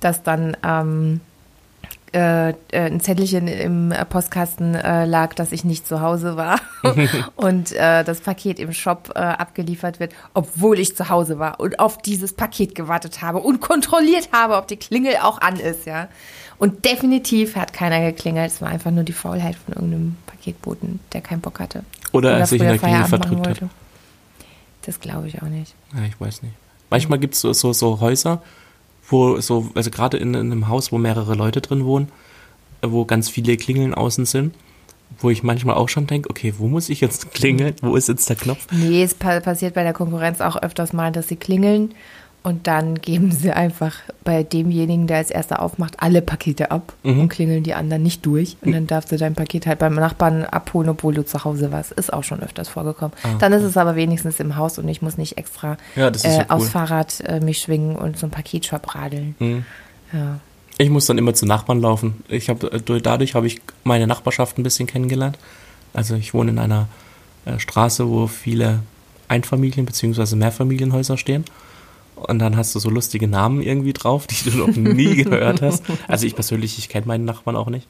[0.01, 1.21] dass dann ähm,
[2.13, 6.60] äh, äh, ein Zettelchen im äh, Postkasten äh, lag, dass ich nicht zu Hause war
[7.36, 11.80] und äh, das Paket im Shop äh, abgeliefert wird, obwohl ich zu Hause war und
[11.80, 16.08] auf dieses Paket gewartet habe und kontrolliert habe, ob die Klingel auch an ist, ja.
[16.58, 18.52] Und definitiv hat keiner geklingelt.
[18.52, 21.84] Es war einfach nur die Faulheit von irgendeinem Paketboten, der keinen Bock hatte.
[22.12, 23.45] Oder er sich in der Klingel verdrückt hat.
[23.62, 23.69] wollte.
[24.82, 25.74] Das glaube ich auch nicht.
[25.95, 26.54] Ja, ich weiß nicht.
[26.89, 28.41] Manchmal gibt's so, so, so Häuser,
[29.10, 32.10] wo so, also gerade in, in einem Haus, wo mehrere Leute drin wohnen,
[32.82, 34.56] äh, wo ganz viele Klingeln außen sind,
[35.19, 37.76] wo ich manchmal auch schon denke, okay, wo muss ich jetzt klingeln?
[37.82, 38.67] Wo ist jetzt der Knopf?
[38.72, 41.93] Nee, es pa passiert bei der Konkurrenz auch öfters mal, dass sie klingeln
[42.41, 47.21] und dann geben sie einfach bei demjenigen, der als erster aufmacht, alle Pakete ab Mhm.
[47.21, 48.56] und klingeln die anderen nicht durch.
[48.62, 51.91] Und dann darfst du dein Paket halt beim Nachbarn abholen, obwohl du zu Hause warst.
[51.91, 53.13] Ist auch schon öfters vorgekommen.
[53.39, 56.12] Dann ist es aber wenigstens im Haus und ich muss nicht extra Ah, Ja, äh,
[56.23, 56.45] ja cool.
[56.49, 59.36] aufs Fahrrad äh, mich schwingen und zum Paketshop radeln.
[59.39, 59.65] Mhm.
[60.13, 60.39] Ja.
[60.78, 62.23] Ich muss dann immer zu Nachbarn laufen.
[62.30, 65.38] Ich habe dadurch habe ich meine Nachbarschaft ein bisschen kennengelernt.
[65.93, 66.88] Also ich wohne in einer
[67.45, 68.80] äh, Straße, wo viele
[69.28, 70.36] Einfamilien- bzw.
[70.38, 71.43] Mehrfamilienhäuser stehen.
[72.27, 75.84] Und dann hast du so lustige Namen irgendwie drauf, die du noch nie gehört hast.
[76.08, 77.88] Also ich persönlich, ich kenne meinen Nachbarn auch nicht.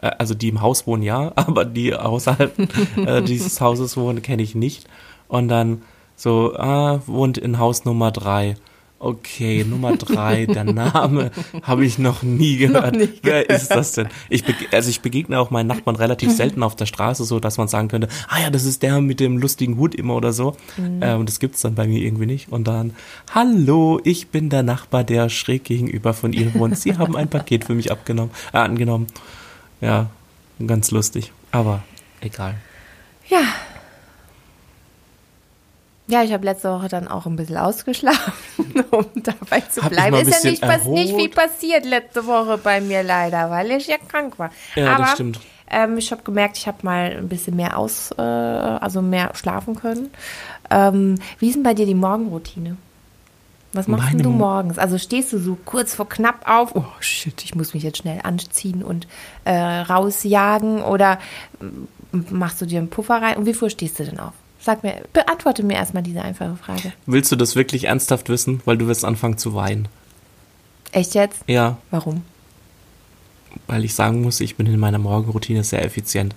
[0.00, 2.58] Äh, Also die im Haus wohnen ja, aber die außerhalb
[2.96, 4.86] äh, dieses Hauses wohnen, kenne ich nicht.
[5.28, 5.82] Und dann
[6.14, 8.56] so, ah, wohnt in Haus Nummer drei.
[8.98, 11.30] Okay, Nummer drei, der Name
[11.62, 12.94] habe ich noch nie gehört.
[12.94, 13.62] Noch nie Wer gehört.
[13.62, 14.08] ist das denn?
[14.30, 17.68] Ich also ich begegne auch meinen Nachbarn relativ selten auf der Straße, so dass man
[17.68, 20.56] sagen könnte, ah ja, das ist der mit dem lustigen Hut immer oder so.
[20.78, 21.00] Mhm.
[21.02, 22.50] Ähm, das gibt's dann bei mir irgendwie nicht.
[22.50, 22.94] Und dann,
[23.34, 26.78] hallo, ich bin der Nachbar, der schräg gegenüber von Ihnen wohnt.
[26.78, 29.08] Sie haben ein Paket für mich abgenommen, äh, angenommen.
[29.82, 30.08] Ja,
[30.66, 31.32] ganz lustig.
[31.52, 31.82] Aber
[32.22, 32.54] egal.
[33.28, 33.42] Ja.
[36.08, 38.32] Ja, ich habe letzte Woche dann auch ein bisschen ausgeschlafen,
[38.92, 40.16] um dabei zu Hab bleiben.
[40.16, 43.96] Ist ja nicht, pass nicht viel passiert letzte Woche bei mir leider, weil ich ja
[43.98, 44.50] krank war.
[44.76, 45.40] Ja, Aber das stimmt.
[45.68, 49.74] Ähm, ich habe gemerkt, ich habe mal ein bisschen mehr aus, äh, also mehr schlafen
[49.74, 50.10] können.
[50.70, 52.76] Ähm, wie ist denn bei dir die Morgenroutine?
[53.72, 54.78] Was machst denn Meine du Mo- morgens?
[54.78, 58.20] Also stehst du so kurz vor knapp auf, oh shit, ich muss mich jetzt schnell
[58.22, 59.08] anziehen und
[59.44, 61.18] äh, rausjagen oder
[62.30, 63.36] machst du dir einen Puffer rein?
[63.36, 64.32] Und wie früh stehst du denn auf?
[64.66, 66.92] Sag mir, beantworte mir erstmal diese einfache Frage.
[67.06, 68.62] Willst du das wirklich ernsthaft wissen?
[68.64, 69.86] Weil du wirst anfangen zu weinen.
[70.90, 71.44] Echt jetzt?
[71.46, 72.22] Ja, Warum?
[73.68, 76.34] weil ich sagen muss, ich bin in meiner Morgenroutine sehr effizient.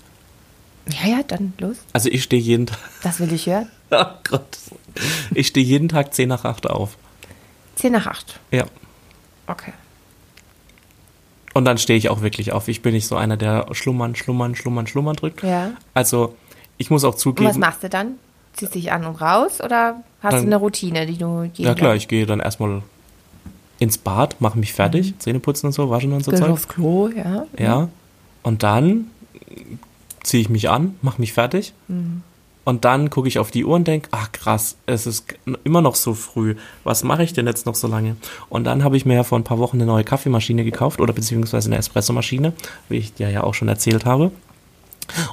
[0.87, 1.77] Ja, ja, dann los.
[1.91, 3.67] Also ich stehe jeden Tag, Das will ich hören.
[3.89, 4.59] oh Gott,
[5.33, 6.97] ich stehe jeden Tag 10 nach 8 auf.
[7.77, 8.39] 10 nach 8.
[8.51, 8.65] Ja.
[9.47, 9.73] Okay.
[11.55, 12.67] Und dann stehe ich auch wirklich auf.
[12.67, 15.41] Ich bin nicht so einer, der schlummern, schlummern, schlummern, schlummern drückt.
[15.41, 15.71] Ja.
[15.95, 16.35] Also
[16.79, 18.13] ich muss auch Und was zugeben, machst du dann?
[18.53, 21.75] Ziehst dich an und raus oder hast Dann- du eine Routine, die du jeden ja
[21.75, 22.81] klar, ich gehe dann erstmal
[23.77, 26.49] ins Bad, mache mich fertig, Zähne putzen und so, waschen und so Zeug.
[26.49, 27.45] aufs Klo, ja.
[27.57, 27.89] Ja.
[28.43, 29.11] Und dann
[30.23, 31.73] ziehe ich mich an, mache mich fertig.
[32.65, 35.25] Und dann gucke ich auf die Uhr und denke, ach krass, es ist
[35.63, 36.55] immer noch so früh.
[36.83, 38.15] Was mache ich denn jetzt noch so lange?
[38.49, 41.13] Und dann habe ich mir ja vor ein paar Wochen eine neue Kaffeemaschine gekauft oder
[41.13, 42.53] beziehungsweise eine Espressomaschine,
[42.89, 44.31] wie ich dir ja auch schon erzählt habe.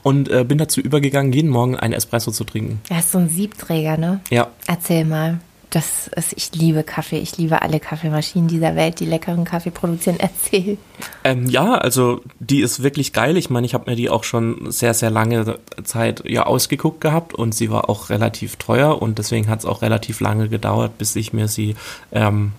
[0.02, 2.80] Und äh, bin dazu übergegangen, jeden Morgen einen Espresso zu trinken.
[2.90, 4.20] Ja, ist so ein Siebträger, ne?
[4.30, 5.40] Ja, Erzähl mal.
[5.70, 7.18] Das ist, ich liebe Kaffee.
[7.18, 10.16] Ich liebe alle Kaffeemaschinen dieser Welt, die leckeren Kaffee produzieren.
[10.20, 10.78] Erzähl.
[11.24, 13.36] Ähm, ja, also die ist wirklich geil.
[13.36, 17.34] Ich meine, ich habe mir die auch schon sehr, sehr lange Zeit ja ausgeguckt gehabt
[17.34, 21.16] und sie war auch relativ teuer und deswegen hat es auch relativ lange gedauert, bis
[21.16, 21.74] ich mir sie
[22.12, 22.52] ähm,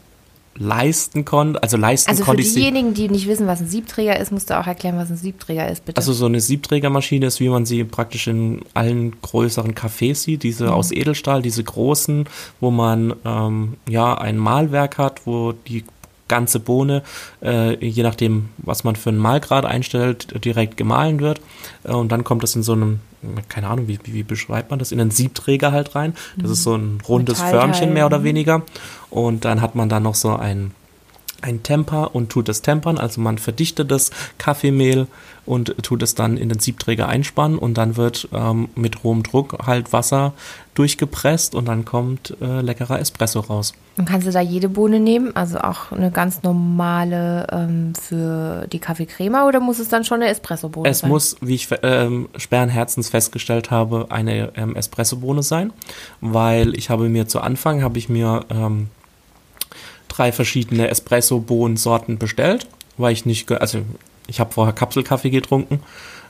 [0.57, 1.61] leisten konnte.
[1.61, 2.59] Also leisten Also für konnte ich sie.
[2.59, 5.69] diejenigen, die nicht wissen, was ein Siebträger ist, musst du auch erklären, was ein Siebträger
[5.69, 5.97] ist, bitte.
[5.97, 10.65] Also so eine Siebträgermaschine ist, wie man sie praktisch in allen größeren Cafés sieht, diese
[10.65, 10.71] Mhm.
[10.71, 12.25] aus Edelstahl, diese großen,
[12.59, 15.83] wo man ähm, ja ein Mahlwerk hat, wo die
[16.27, 17.03] ganze Bohne,
[17.41, 21.41] äh, je nachdem, was man für einen Mahlgrad einstellt, direkt gemahlen wird.
[21.83, 22.99] Äh, und dann kommt das in so einem,
[23.49, 26.13] keine Ahnung, wie, wie, beschreibt man das, in einen Siebträger halt rein.
[26.37, 28.23] Das ist so ein rundes Metallteil, Förmchen mehr oder mhm.
[28.23, 28.61] weniger.
[29.09, 30.71] Und dann hat man da noch so ein
[31.41, 35.07] ein Temper und tut es tempern, also man verdichtet das Kaffeemehl
[35.45, 39.65] und tut es dann in den Siebträger einspannen und dann wird ähm, mit hohem Druck
[39.65, 40.33] halt Wasser
[40.75, 43.73] durchgepresst und dann kommt äh, leckerer Espresso raus.
[43.97, 45.35] Und kannst du da jede Bohne nehmen?
[45.35, 50.29] Also auch eine ganz normale ähm, für die Kaffeecrema oder muss es dann schon eine
[50.29, 51.09] Espressobohne Es sein?
[51.09, 55.73] muss, wie ich ähm, schweren Herzens festgestellt habe, eine ähm, Espressobohne sein,
[56.21, 58.89] weil ich habe mir zu Anfang, habe ich mir ähm,
[60.17, 63.79] drei verschiedene Espresso-Bohnensorten bestellt, weil ich nicht, also
[64.27, 65.79] ich habe vorher Kapselkaffee getrunken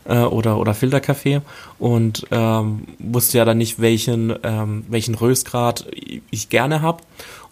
[0.06, 1.42] äh, oder, oder Filterkaffee
[1.80, 5.86] und ähm, wusste ja dann nicht, welchen, ähm, welchen Röstgrad
[6.30, 7.04] ich gerne habe.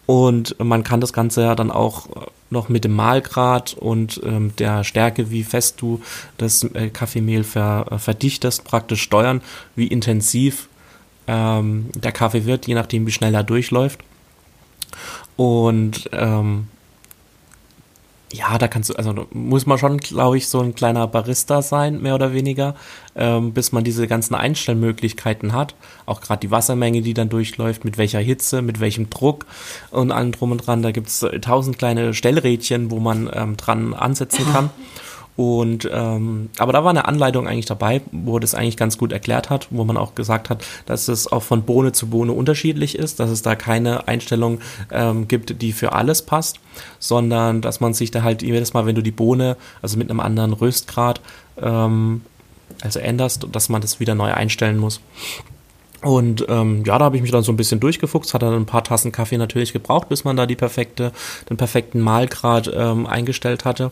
[0.06, 2.06] Und man kann das Ganze ja dann auch
[2.48, 6.00] noch mit dem Mahlgrad und ähm, der Stärke, wie fest du
[6.38, 9.40] das äh, Kaffeemehl ver, äh, verdichtest, praktisch steuern,
[9.74, 10.68] wie intensiv
[11.26, 14.00] ähm, der Kaffee wird, je nachdem, wie schnell er durchläuft.
[15.36, 16.68] Und ähm,
[18.32, 22.02] ja, da kannst du, also muss man schon, glaube ich, so ein kleiner Barista sein,
[22.02, 22.74] mehr oder weniger,
[23.14, 25.74] ähm, bis man diese ganzen Einstellmöglichkeiten hat.
[26.06, 29.46] Auch gerade die Wassermenge, die dann durchläuft, mit welcher Hitze, mit welchem Druck
[29.90, 30.82] und allem drum und dran.
[30.82, 34.70] Da gibt's äh, tausend kleine Stellrädchen, wo man ähm, dran ansetzen kann.
[35.36, 39.50] Und ähm, aber da war eine Anleitung eigentlich dabei, wo das eigentlich ganz gut erklärt
[39.50, 43.20] hat, wo man auch gesagt hat, dass es auch von Bohne zu Bohne unterschiedlich ist,
[43.20, 46.58] dass es da keine Einstellung ähm, gibt, die für alles passt,
[46.98, 50.20] sondern dass man sich da halt jedes Mal, wenn du die Bohne, also mit einem
[50.20, 51.20] anderen Röstgrad,
[51.60, 52.22] ähm,
[52.82, 55.00] also änderst, dass man das wieder neu einstellen muss.
[56.02, 58.66] Und ähm, ja, da habe ich mich dann so ein bisschen durchgefuchst, hat dann ein
[58.66, 61.12] paar Tassen Kaffee natürlich gebraucht, bis man da die perfekte,
[61.50, 63.90] den perfekten Mahlgrad ähm, eingestellt hatte.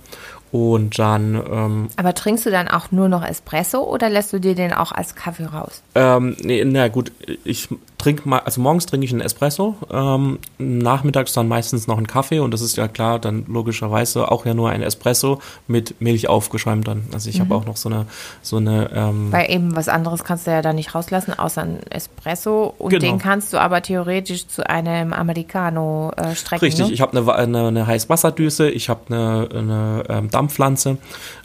[0.55, 1.35] Und dann.
[1.51, 4.93] Ähm, Aber trinkst du dann auch nur noch Espresso oder lässt du dir den auch
[4.93, 5.83] als Kaffee raus?
[5.97, 7.11] Ähm, nee, na gut,
[7.43, 7.69] ich
[8.05, 12.38] trinke mal, also morgens trinke ich einen Espresso, ähm, nachmittags dann meistens noch einen Kaffee
[12.38, 16.87] und das ist ja klar, dann logischerweise auch ja nur ein Espresso mit Milch aufgeschäumt
[16.87, 17.05] dann.
[17.12, 17.45] Also ich mhm.
[17.45, 18.07] habe auch noch so eine,
[18.43, 18.90] so eine.
[18.95, 22.90] Ähm, Weil eben was anderes kannst du ja da nicht rauslassen, außer ein Espresso und
[22.90, 23.01] genau.
[23.01, 26.64] den kannst du aber theoretisch zu einem Americano äh, strecken.
[26.64, 26.93] Richtig, ne?
[26.93, 30.99] ich habe eine, eine, eine Heißwasserdüse, ich habe eine, eine ähm, Dampfpflanze,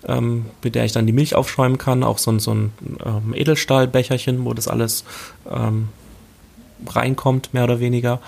[0.08, 2.72] ähm, mit der ich dann die Milch aufschäumen kann, auch so, so ein
[3.06, 5.04] ähm, Edelstahlbecherchen, wo das alles
[5.50, 5.90] ähm,
[6.88, 8.20] reinkommt, mehr oder weniger.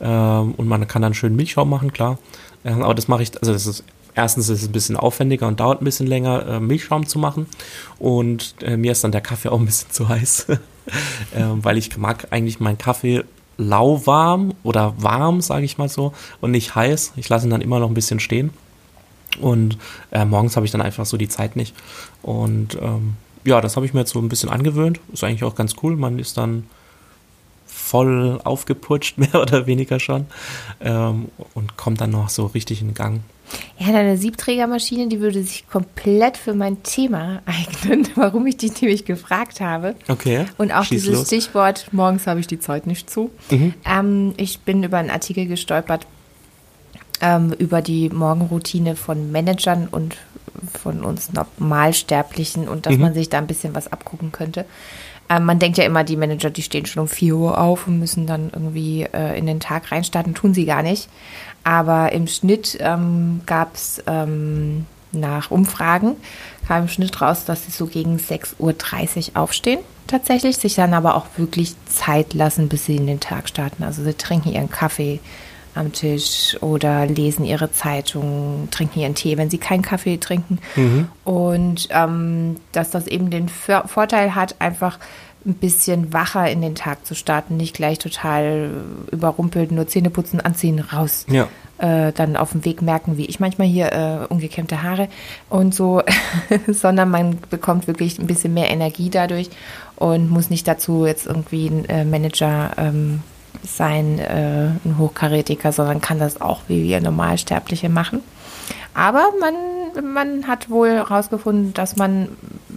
[0.00, 2.18] Ähm, und man kann dann schön Milchschaum machen, klar.
[2.64, 5.60] Ähm, aber das mache ich, also das ist erstens ist es ein bisschen aufwendiger und
[5.60, 7.46] dauert ein bisschen länger, äh, Milchschaum zu machen.
[7.98, 10.58] Und äh, mir ist dann der Kaffee auch ein bisschen zu heiß, äh,
[11.36, 13.24] weil ich mag eigentlich meinen Kaffee
[13.56, 17.12] lauwarm oder warm, sage ich mal so, und nicht heiß.
[17.16, 18.50] Ich lasse ihn dann immer noch ein bisschen stehen.
[19.40, 19.78] Und
[20.10, 21.74] äh, morgens habe ich dann einfach so die Zeit nicht.
[22.22, 25.00] Und ähm, ja, das habe ich mir jetzt so ein bisschen angewöhnt.
[25.12, 25.96] Ist eigentlich auch ganz cool.
[25.96, 26.64] Man ist dann
[27.66, 30.26] voll aufgeputscht, mehr oder weniger schon.
[30.80, 33.20] Ähm, und kommt dann noch so richtig in Gang.
[33.78, 39.04] Ja, deine Siebträgermaschine, die würde sich komplett für mein Thema eignen, warum ich dich nämlich
[39.04, 39.96] gefragt habe.
[40.08, 40.46] Okay.
[40.56, 41.26] Und auch dieses los.
[41.26, 43.30] Stichwort, morgens habe ich die Zeit nicht zu.
[43.50, 43.74] Mhm.
[43.84, 46.06] Ähm, ich bin über einen Artikel gestolpert
[47.20, 50.16] ähm, über die Morgenroutine von Managern und
[50.80, 53.00] von uns Normalsterblichen und dass mhm.
[53.00, 54.64] man sich da ein bisschen was abgucken könnte.
[55.28, 57.98] Ähm, man denkt ja immer, die Manager, die stehen schon um 4 Uhr auf und
[57.98, 60.34] müssen dann irgendwie äh, in den Tag reinstarten.
[60.34, 61.08] Tun sie gar nicht.
[61.62, 66.16] Aber im Schnitt ähm, gab es ähm, nach Umfragen,
[66.66, 68.58] kam im Schnitt raus, dass sie so gegen 6.30
[69.30, 69.80] Uhr aufstehen
[70.10, 73.84] tatsächlich, sich dann aber auch wirklich Zeit lassen, bis sie in den Tag starten.
[73.84, 75.20] Also sie trinken ihren Kaffee
[75.74, 80.58] am Tisch oder lesen ihre Zeitung, trinken ihren Tee, wenn sie keinen Kaffee trinken.
[80.76, 81.08] Mhm.
[81.24, 84.98] Und ähm, dass das eben den Vorteil hat, einfach
[85.46, 88.70] ein bisschen wacher in den Tag zu starten, nicht gleich total
[89.10, 91.24] überrumpelt, nur Zähne putzen, anziehen, raus.
[91.28, 91.48] Ja.
[91.78, 95.08] Äh, dann auf dem Weg merken, wie ich manchmal hier äh, ungekämmte Haare
[95.48, 96.02] und so,
[96.68, 99.48] sondern man bekommt wirklich ein bisschen mehr Energie dadurch
[99.96, 103.22] und muss nicht dazu jetzt irgendwie ein äh, Manager ähm,
[103.62, 108.20] sein, äh, ein Hochkarätiker, sondern kann das auch wie wir Normalsterbliche machen.
[108.94, 112.28] Aber man, man hat wohl herausgefunden, dass man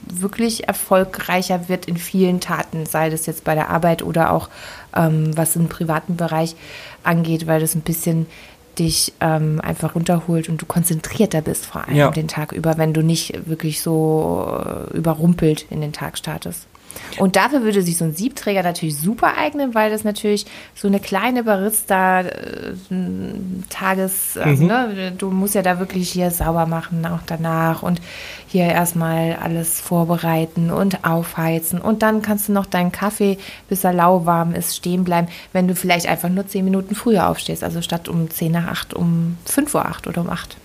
[0.08, 4.50] wirklich erfolgreicher wird in vielen Taten, sei das jetzt bei der Arbeit oder auch
[4.96, 6.56] ähm, was im privaten Bereich
[7.04, 8.28] angeht, weil das ein bisschen
[8.80, 12.10] dich ähm, einfach runterholt und du konzentrierter bist vor allem ja.
[12.10, 16.68] den Tag über, wenn du nicht wirklich so äh, überrumpelt in den Tag startest.
[17.20, 21.00] Und dafür würde sich so ein Siebträger natürlich super eignen, weil das natürlich so eine
[21.00, 24.68] kleine Barista-Tages, äh, also, mhm.
[24.68, 28.02] ne, du musst ja da wirklich hier sauber machen, auch danach und
[28.48, 31.80] hier erstmal alles vorbereiten und aufheizen.
[31.80, 33.38] Und dann kannst du noch deinen Kaffee,
[33.70, 37.64] bis er lauwarm ist, stehen bleiben, wenn du vielleicht einfach nur zehn Minuten früher aufstehst.
[37.64, 40.58] Also statt um zehn nach acht, um fünf Uhr acht oder um acht.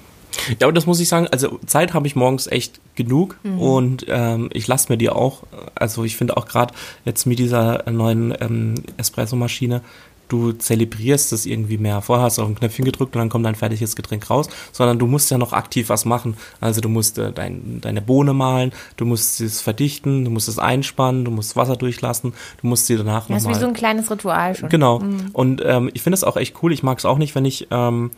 [0.61, 3.61] Ja, und das muss ich sagen, also Zeit habe ich morgens echt genug mhm.
[3.61, 5.43] und ähm, ich lasse mir die auch,
[5.75, 6.75] also ich finde auch gerade
[7.05, 9.83] jetzt mit dieser neuen ähm, Espresso-Maschine,
[10.29, 12.03] du zelebrierst es irgendwie mehr.
[12.03, 14.99] Vorher hast du auf ein Knöpfchen gedrückt und dann kommt dein fertiges Getränk raus, sondern
[14.99, 16.37] du musst ja noch aktiv was machen.
[16.61, 20.59] Also du musst äh, dein, deine Bohne mahlen, du musst es verdichten, du musst es
[20.59, 23.39] einspannen, du musst Wasser durchlassen, du musst sie danach nochmal...
[23.39, 24.69] Das ist wie so ein kleines Ritual schon.
[24.69, 25.01] Genau.
[25.01, 25.31] Mhm.
[25.33, 26.73] Und ähm, ich finde es auch echt cool.
[26.73, 28.11] Ich mag es auch nicht, wenn ich ähm,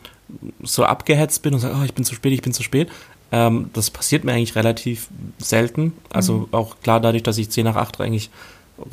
[0.63, 2.89] so abgehetzt bin und sage, oh, ich bin zu spät, ich bin zu spät.
[3.33, 5.93] Ähm, das passiert mir eigentlich relativ selten.
[6.13, 6.49] Also mhm.
[6.53, 8.31] auch klar dadurch, dass ich 10 nach 8 eigentlich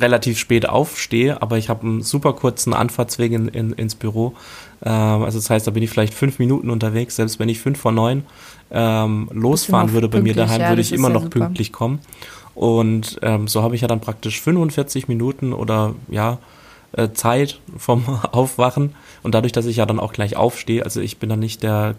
[0.00, 4.34] relativ spät aufstehe, aber ich habe einen super kurzen Anfahrtsweg in, in, ins Büro.
[4.84, 7.78] Ähm, also das heißt, da bin ich vielleicht fünf Minuten unterwegs, selbst wenn ich fünf
[7.78, 8.24] vor neun
[8.70, 11.40] ähm, losfahren würde bei mir daheim, ja, würde ich immer noch super.
[11.40, 12.00] pünktlich kommen.
[12.54, 16.38] Und ähm, so habe ich ja dann praktisch 45 Minuten oder ja,
[16.92, 18.94] äh, Zeit vom Aufwachen.
[19.22, 21.94] Und dadurch, dass ich ja dann auch gleich aufstehe, also ich bin dann nicht der,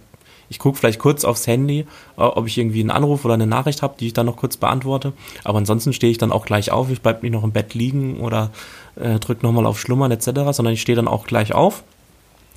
[0.49, 1.79] ich gucke vielleicht kurz aufs Handy,
[2.17, 4.57] äh, ob ich irgendwie einen Anruf oder eine Nachricht habe, die ich dann noch kurz
[4.57, 5.13] beantworte.
[5.43, 8.19] Aber ansonsten stehe ich dann auch gleich auf, ich bleibe nicht noch im Bett liegen
[8.19, 8.51] oder
[8.95, 11.83] äh, drücke nochmal auf Schlummern etc., sondern ich stehe dann auch gleich auf,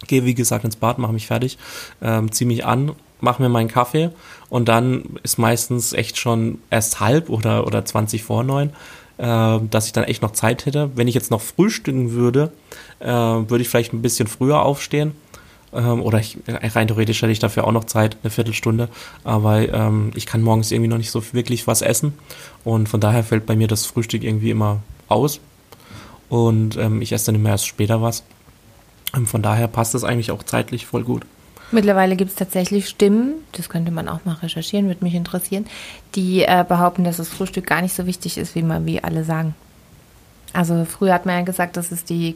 [0.06, 1.58] gehe wie gesagt ins Bad, mache mich fertig,
[2.00, 4.10] ähm, ziehe mich an, mache mir meinen Kaffee
[4.48, 8.70] und dann ist meistens echt schon erst halb oder, oder 20 vor neun
[9.18, 10.90] äh, dass ich dann echt noch Zeit hätte.
[10.94, 12.50] Wenn ich jetzt noch frühstücken würde,
[12.98, 15.12] äh, würde ich vielleicht ein bisschen früher aufstehen.
[15.72, 18.88] Ähm, oder ich, rein theoretisch hätte ich dafür auch noch Zeit, eine Viertelstunde.
[19.24, 22.14] Aber ähm, ich kann morgens irgendwie noch nicht so wirklich was essen.
[22.64, 25.40] Und von daher fällt bei mir das Frühstück irgendwie immer aus.
[26.28, 28.22] Und ähm, ich esse dann immer erst später was.
[29.14, 31.24] Und von daher passt das eigentlich auch zeitlich voll gut.
[31.70, 35.66] Mittlerweile gibt es tatsächlich Stimmen, das könnte man auch mal recherchieren, würde mich interessieren,
[36.14, 39.24] die äh, behaupten, dass das Frühstück gar nicht so wichtig ist, wie man wie alle
[39.24, 39.54] sagen.
[40.52, 42.34] Also früher hat man ja gesagt, dass es die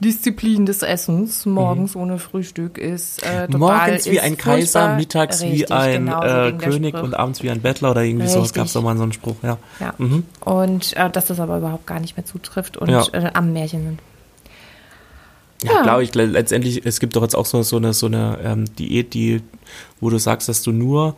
[0.00, 2.00] Königsdisziplin des Essens morgens mhm.
[2.00, 3.22] ohne Frühstück ist.
[3.22, 7.50] Äh, Morgens wie ein Kaiser, mittags Richtig, wie ein genau, äh, König und abends wie
[7.50, 8.40] ein Bettler oder irgendwie Richtig.
[8.40, 8.46] so.
[8.46, 9.58] Es gab so mal so einen Spruch, ja.
[9.78, 9.94] ja.
[9.98, 10.24] Mhm.
[10.40, 13.04] Und äh, dass das aber überhaupt gar nicht mehr zutrifft und ja.
[13.12, 14.00] Äh, am Märchen sind.
[15.62, 15.82] Ja, ja.
[15.82, 19.12] glaube ich, letztendlich, es gibt doch jetzt auch so, so eine, so eine ähm, Diät,
[19.12, 19.42] die,
[20.00, 21.14] wo du sagst, dass du nur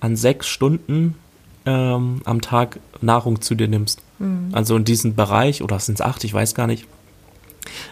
[0.00, 1.16] an sechs Stunden
[1.66, 4.00] ähm, am Tag Nahrung zu dir nimmst.
[4.18, 4.48] Mhm.
[4.52, 6.86] Also in diesem Bereich, oder sind es acht, ich weiß gar nicht,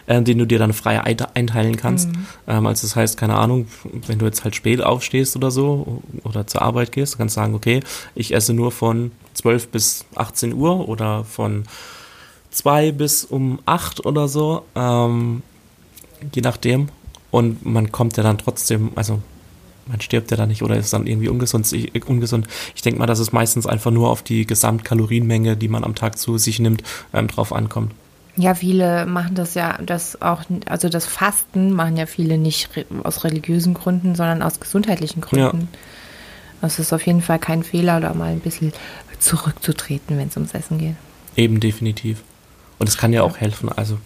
[0.07, 2.09] äh, den du dir dann frei einteilen kannst.
[2.09, 2.25] Mhm.
[2.47, 3.67] Ähm, also das heißt, keine Ahnung,
[4.07, 7.55] wenn du jetzt halt spät aufstehst oder so oder zur Arbeit gehst, kannst du sagen,
[7.55, 7.81] okay,
[8.15, 11.63] ich esse nur von 12 bis 18 Uhr oder von
[12.51, 15.41] 2 bis um 8 oder so, ähm,
[16.33, 16.89] je nachdem.
[17.31, 19.19] Und man kommt ja dann trotzdem, also
[19.87, 21.71] man stirbt ja dann nicht oder ist dann irgendwie ungesund.
[21.73, 22.47] Ich, ungesund.
[22.75, 26.17] ich denke mal, dass es meistens einfach nur auf die Gesamtkalorienmenge, die man am Tag
[26.17, 26.83] zu sich nimmt,
[27.13, 27.91] ähm, drauf ankommt.
[28.35, 32.69] Ja, viele machen das ja, das auch, also das Fasten machen ja viele nicht
[33.03, 35.69] aus religiösen Gründen, sondern aus gesundheitlichen Gründen.
[35.71, 35.79] Ja.
[36.61, 38.73] Das ist auf jeden Fall kein Fehler, da mal ein bisschen
[39.19, 40.95] zurückzutreten, wenn es ums Essen geht.
[41.35, 42.23] Eben definitiv.
[42.79, 43.69] Und es kann ja auch helfen.
[43.69, 43.99] Also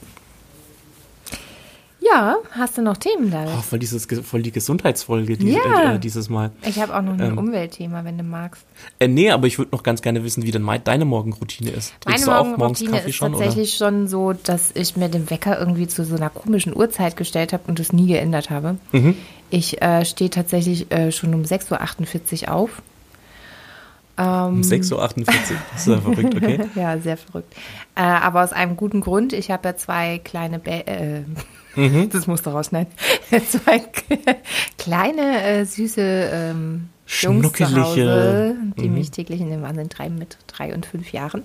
[2.12, 3.46] ja, hast du noch Themen da?
[3.46, 5.96] Oh, voll, dieses, voll die Gesundheitsfolge die, ja.
[5.96, 6.52] äh, dieses Mal.
[6.64, 8.66] Ich habe auch noch ein ähm, Umweltthema, wenn du magst.
[9.00, 11.94] Äh, nee, aber ich würde noch ganz gerne wissen, wie denn deine Morgenroutine ist.
[12.02, 13.92] Trinkst Meine Morgenroutine ist schon, tatsächlich oder?
[13.92, 17.64] schon so, dass ich mir den Wecker irgendwie zu so einer komischen Uhrzeit gestellt habe
[17.68, 18.78] und es nie geändert habe.
[18.92, 19.16] Mhm.
[19.50, 22.82] Ich äh, stehe tatsächlich äh, schon um 6.48 Uhr auf.
[24.18, 25.08] Um 6.48 Uhr,
[25.74, 26.60] das ist ja verrückt, okay?
[26.76, 27.54] ja, sehr verrückt.
[27.96, 29.32] Äh, aber aus einem guten Grund.
[29.32, 31.24] Ich habe ja zwei kleine Bä äh,
[31.78, 32.10] Mhm.
[32.12, 32.92] Das musst du rausschneiden.
[33.50, 33.84] Zwei
[34.78, 38.96] kleine, äh, süße ähm, Jungs zu Hause, die mhm.
[38.96, 41.44] mich täglich in den Wahnsinn treiben mit drei und fünf Jahren.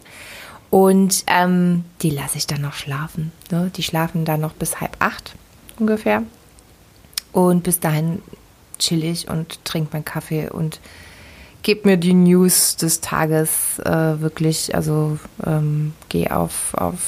[0.71, 3.31] Und ähm, die lasse ich dann noch schlafen.
[3.51, 3.71] Ne?
[3.77, 5.35] Die schlafen dann noch bis halb acht
[5.79, 6.23] ungefähr.
[7.33, 8.23] Und bis dahin
[8.79, 10.81] chill ich und trinke meinen Kaffee und
[11.63, 16.99] gebe mir die News des Tages äh, wirklich, also ähm, gehe auf, auf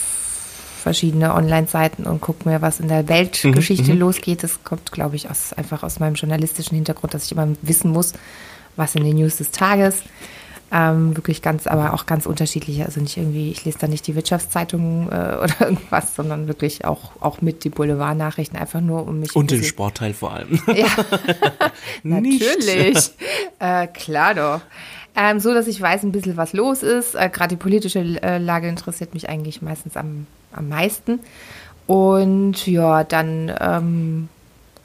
[0.85, 4.43] verschiedene Online-Seiten und gucke mir, was in der Weltgeschichte mhm, mhm, losgeht.
[4.43, 8.12] Das kommt, glaube ich, aus, einfach aus meinem journalistischen Hintergrund, dass ich immer wissen muss,
[8.77, 10.03] was in den News des Tages.
[10.72, 12.85] Ähm, wirklich ganz, aber auch ganz unterschiedlich.
[12.85, 17.12] Also nicht irgendwie, ich lese da nicht die Wirtschaftszeitung äh, oder irgendwas, sondern wirklich auch,
[17.20, 19.37] auch mit die Boulevardnachrichten, einfach nur um mich.
[19.37, 20.61] Und den Sportteil vor allem.
[20.74, 20.88] Ja,
[22.03, 23.12] natürlich.
[23.61, 24.61] Äh, klar doch.
[25.16, 27.14] Ähm, so, dass ich weiß ein bisschen, was los ist.
[27.14, 31.20] Äh, Gerade die politische äh, Lage interessiert mich eigentlich meistens am am meisten.
[31.87, 34.29] Und ja, dann ähm,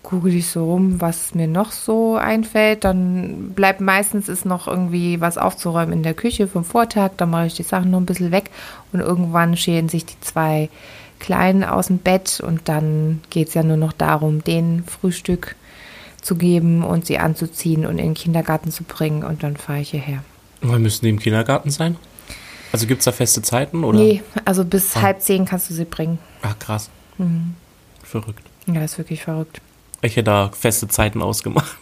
[0.04, 2.84] google ich so rum, was mir noch so einfällt.
[2.84, 7.12] Dann bleibt meistens ist noch irgendwie was aufzuräumen in der Küche vom Vortag.
[7.18, 8.50] Dann mache ich die Sachen noch ein bisschen weg
[8.92, 10.70] und irgendwann schälen sich die zwei
[11.20, 15.56] Kleinen aus dem Bett und dann geht es ja nur noch darum, den Frühstück
[16.22, 19.92] zu geben und sie anzuziehen und in den Kindergarten zu bringen und dann fahre ich
[19.92, 20.24] hierher.
[20.62, 21.98] Wann müssen die im Kindergarten sein?
[22.72, 23.84] Also gibt es da feste Zeiten?
[23.84, 24.00] Oder?
[24.00, 25.02] Nee, also bis ah.
[25.02, 26.20] halb zehn kannst du sie bringen.
[26.42, 26.90] Ach, krass.
[27.18, 27.56] Mhm.
[28.04, 28.44] Verrückt.
[28.68, 29.62] Ja, ist wirklich verrückt.
[30.02, 31.78] Ich hätte da feste Zeiten ausgemacht.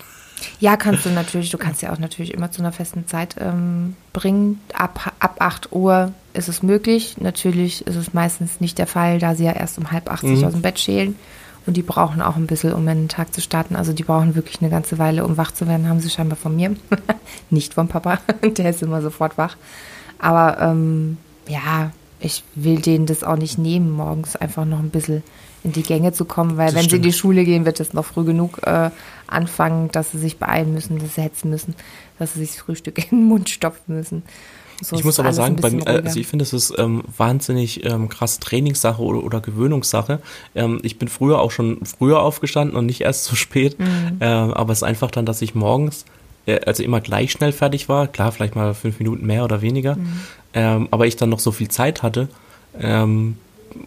[0.59, 1.49] Ja, kannst du natürlich.
[1.49, 4.61] Du kannst ja auch natürlich immer zu einer festen Zeit ähm, bringen.
[4.73, 7.17] Ab, ab 8 Uhr ist es möglich.
[7.19, 10.35] Natürlich ist es meistens nicht der Fall, da sie ja erst um halb acht mhm.
[10.35, 11.15] sich aus dem Bett schälen.
[11.65, 13.75] Und die brauchen auch ein bisschen, um in den Tag zu starten.
[13.75, 16.55] Also die brauchen wirklich eine ganze Weile, um wach zu werden, haben sie scheinbar von
[16.55, 16.75] mir.
[17.49, 18.19] nicht vom Papa.
[18.41, 19.57] Der ist immer sofort wach.
[20.17, 25.23] Aber ähm, ja, ich will denen das auch nicht nehmen, morgens einfach noch ein bisschen
[25.67, 26.91] in die Gänge zu kommen, weil das wenn stimmt.
[26.91, 28.89] sie in die Schule gehen, wird es noch früh genug äh,
[29.27, 31.75] anfangen, dass sie sich beeilen müssen, dass sie hetzen müssen,
[32.17, 34.23] dass sie sich das Frühstück in den Mund stopfen müssen.
[34.81, 38.09] So ich muss aber sagen, bei mir, also ich finde, das ist ähm, wahnsinnig ähm,
[38.09, 40.21] krass Trainingssache oder, oder Gewöhnungssache.
[40.53, 43.79] Ähm, ich bin früher auch schon früher aufgestanden und nicht erst so spät.
[43.79, 44.17] Mhm.
[44.19, 46.05] Äh, aber es ist einfach dann, dass ich morgens
[46.45, 48.07] äh, also immer gleich schnell fertig war.
[48.07, 49.95] Klar, vielleicht mal fünf Minuten mehr oder weniger.
[49.95, 50.19] Mhm.
[50.53, 52.29] Ähm, aber ich dann noch so viel Zeit hatte,
[52.79, 53.37] ähm,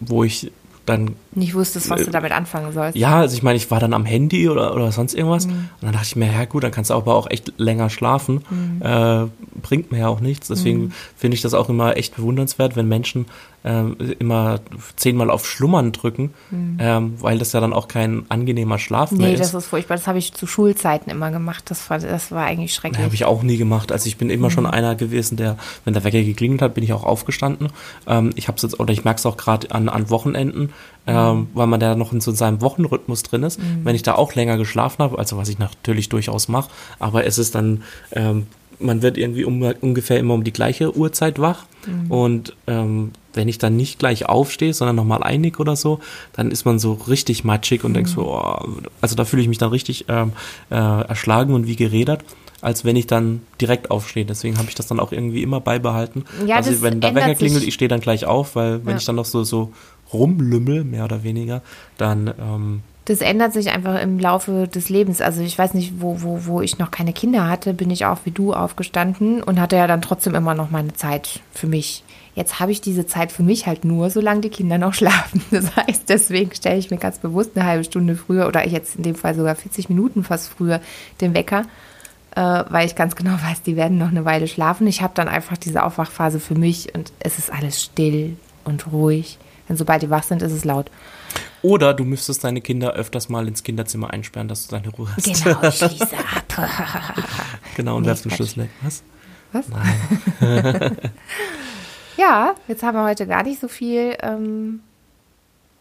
[0.01, 0.51] wo ich
[0.85, 1.15] dann.
[1.33, 2.97] Nicht wusstest, was äh, du damit anfangen sollst.
[2.97, 5.47] Ja, also ich meine, ich war dann am Handy oder, oder sonst irgendwas.
[5.47, 5.51] Mhm.
[5.51, 8.43] Und dann dachte ich mir, ja gut, dann kannst du aber auch echt länger schlafen,
[8.49, 8.81] mhm.
[8.81, 9.27] äh,
[9.61, 10.47] bringt mir ja auch nichts.
[10.47, 10.91] Deswegen Mhm.
[11.15, 13.25] finde ich das auch immer echt bewundernswert, wenn Menschen
[13.63, 14.59] ähm, immer
[14.95, 16.33] zehnmal auf Schlummern drücken,
[16.79, 19.25] ähm, weil das ja dann auch kein angenehmer Schlaf mehr Mhm.
[19.27, 19.39] Nee, ist.
[19.39, 19.97] das ist furchtbar.
[19.97, 21.65] Das habe ich zu Schulzeiten immer gemacht.
[21.69, 23.03] Das war, das war eigentlich schrecklich.
[23.03, 23.91] Habe ich auch nie gemacht.
[23.91, 24.51] Also ich bin immer Mhm.
[24.51, 27.69] schon einer gewesen, der, wenn der Wecker geklingelt hat, bin ich auch aufgestanden.
[28.07, 30.69] Ähm, ich habe jetzt oder ich merke es auch gerade an, an Wochenenden,
[31.07, 31.47] ähm, Mhm.
[31.53, 33.59] weil man da noch in so seinem Wochenrhythmus drin ist.
[33.83, 36.69] Wenn ich da auch länger geschlafen habe, also was ich natürlich durchaus mache,
[36.99, 38.47] aber es ist dann ähm,
[38.79, 41.65] man wird irgendwie um, ungefähr immer um die gleiche Uhrzeit wach.
[42.09, 45.99] Und ähm, wenn ich dann nicht gleich aufstehe, sondern nochmal einnig oder so,
[46.33, 48.59] dann ist man so richtig matschig und denkst so, oh,
[49.01, 50.33] also da fühle ich mich dann richtig ähm,
[50.69, 52.23] äh, erschlagen und wie gerädert,
[52.61, 54.25] als wenn ich dann direkt aufstehe.
[54.25, 56.25] Deswegen habe ich das dann auch irgendwie immer beibehalten.
[56.45, 57.69] Ja, also wenn der Wecker klingelt, sich.
[57.69, 58.97] ich stehe dann gleich auf, weil wenn Ja.
[58.97, 59.71] ich dann noch so, so
[60.13, 61.61] rumlümmel, mehr oder weniger,
[61.97, 65.21] dann ähm, Das ändert sich einfach im Laufe des Lebens.
[65.21, 68.19] Also ich weiß nicht, wo, wo, wo ich noch keine Kinder hatte, bin ich auch
[68.25, 72.03] wie du aufgestanden und hatte ja dann trotzdem immer noch meine Zeit für mich.
[72.33, 75.41] Jetzt habe ich diese Zeit für mich halt nur, solange die Kinder noch schlafen.
[75.51, 79.03] Das heißt, deswegen stelle ich mir ganz bewusst eine halbe Stunde früher oder jetzt in
[79.03, 80.79] dem Fall sogar 40 Minuten fast früher
[81.19, 81.63] den Wecker,
[82.35, 84.87] äh, weil ich ganz genau weiß, die werden noch eine Weile schlafen.
[84.87, 89.37] Ich habe dann einfach diese Aufwachphase für mich und es ist alles still und ruhig.
[89.67, 90.89] Denn sobald die wach sind, ist es laut.
[91.61, 95.43] oder du müsstest deine Kinder öfters mal ins Kinderzimmer einsperren, dass du deine Ruhe hast.
[95.43, 96.69] Genau, ich schließe ab.
[97.75, 98.31] Genau, und Nee, werfst den.
[98.31, 98.69] Schlüssel weg.
[98.81, 99.03] Was?
[99.53, 99.65] Was?
[102.17, 104.81] Ja, jetzt haben wir heute gar nicht so viel ähm,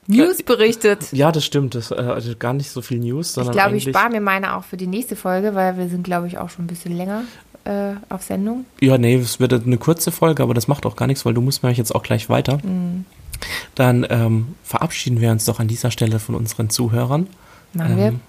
[0.06, 1.12] News berichtet.
[1.12, 1.74] Ja, das stimmt.
[1.74, 4.56] Das, äh, also gar nicht so viel News, Ich sondern glaube, ich spare mir meine
[4.56, 7.22] auch für die nächste Folge, weil wir sind, glaube ich, auch schon ein bisschen länger
[7.64, 8.64] äh, auf Sendung.
[8.80, 11.40] Ja, nee, es wird eine kurze Folge, aber das macht auch gar nichts, weil du
[11.40, 12.58] musst mir jetzt auch gleich weiter.
[12.62, 13.04] Mhm.
[13.74, 17.26] Dann ähm, verabschieden wir uns doch an dieser Stelle von unseren Zuhörern.
[17.72, 18.06] Machen wir.
[18.06, 18.20] Ähm,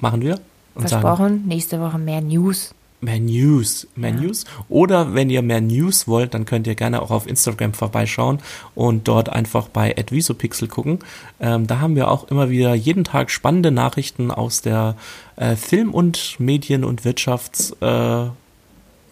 [0.00, 0.40] Machen wir.
[0.74, 2.74] Und sagen, Versprochen, nächste Woche mehr News.
[3.00, 3.86] Mehr News.
[3.94, 4.44] Mehr News.
[4.68, 8.40] Oder wenn ihr mehr News wollt, dann könnt ihr gerne auch auf Instagram vorbeischauen
[8.74, 10.98] und dort einfach bei advisopixel gucken.
[11.40, 14.96] Ähm, da haben wir auch immer wieder jeden Tag spannende Nachrichten aus der
[15.36, 18.30] äh, Film- und Medien- und Wirtschafts- äh,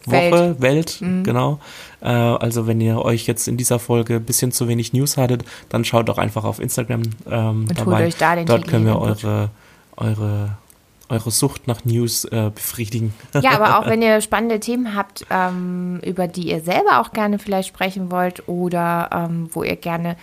[0.08, 1.24] Woche, Welt, Mhm.
[1.24, 1.58] genau.
[2.00, 5.44] Äh, also wenn ihr euch jetzt in dieser Folge ein bisschen zu wenig News hattet,
[5.68, 7.78] dann schaut doch einfach auf Instagram ähm, holt
[8.20, 8.44] dabei.
[8.44, 9.50] Dort können wir eure,
[9.96, 10.58] eure,
[11.08, 13.14] eure Sucht nach News äh, befriedigen.
[13.40, 17.38] Ja, aber auch wenn ihr spannende Themen habt, ähm, über die ihr selber auch gerne
[17.38, 20.16] vielleicht sprechen wollt oder ähm, wo ihr gerne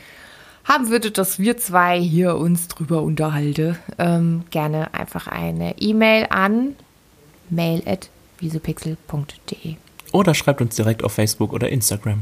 [0.66, 6.76] haben würdet, dass wir zwei hier uns drüber unterhalten, ähm, gerne einfach eine E-Mail an
[7.50, 9.76] mail@visopixel.de.
[10.12, 12.22] Oder schreibt uns direkt auf Facebook oder Instagram.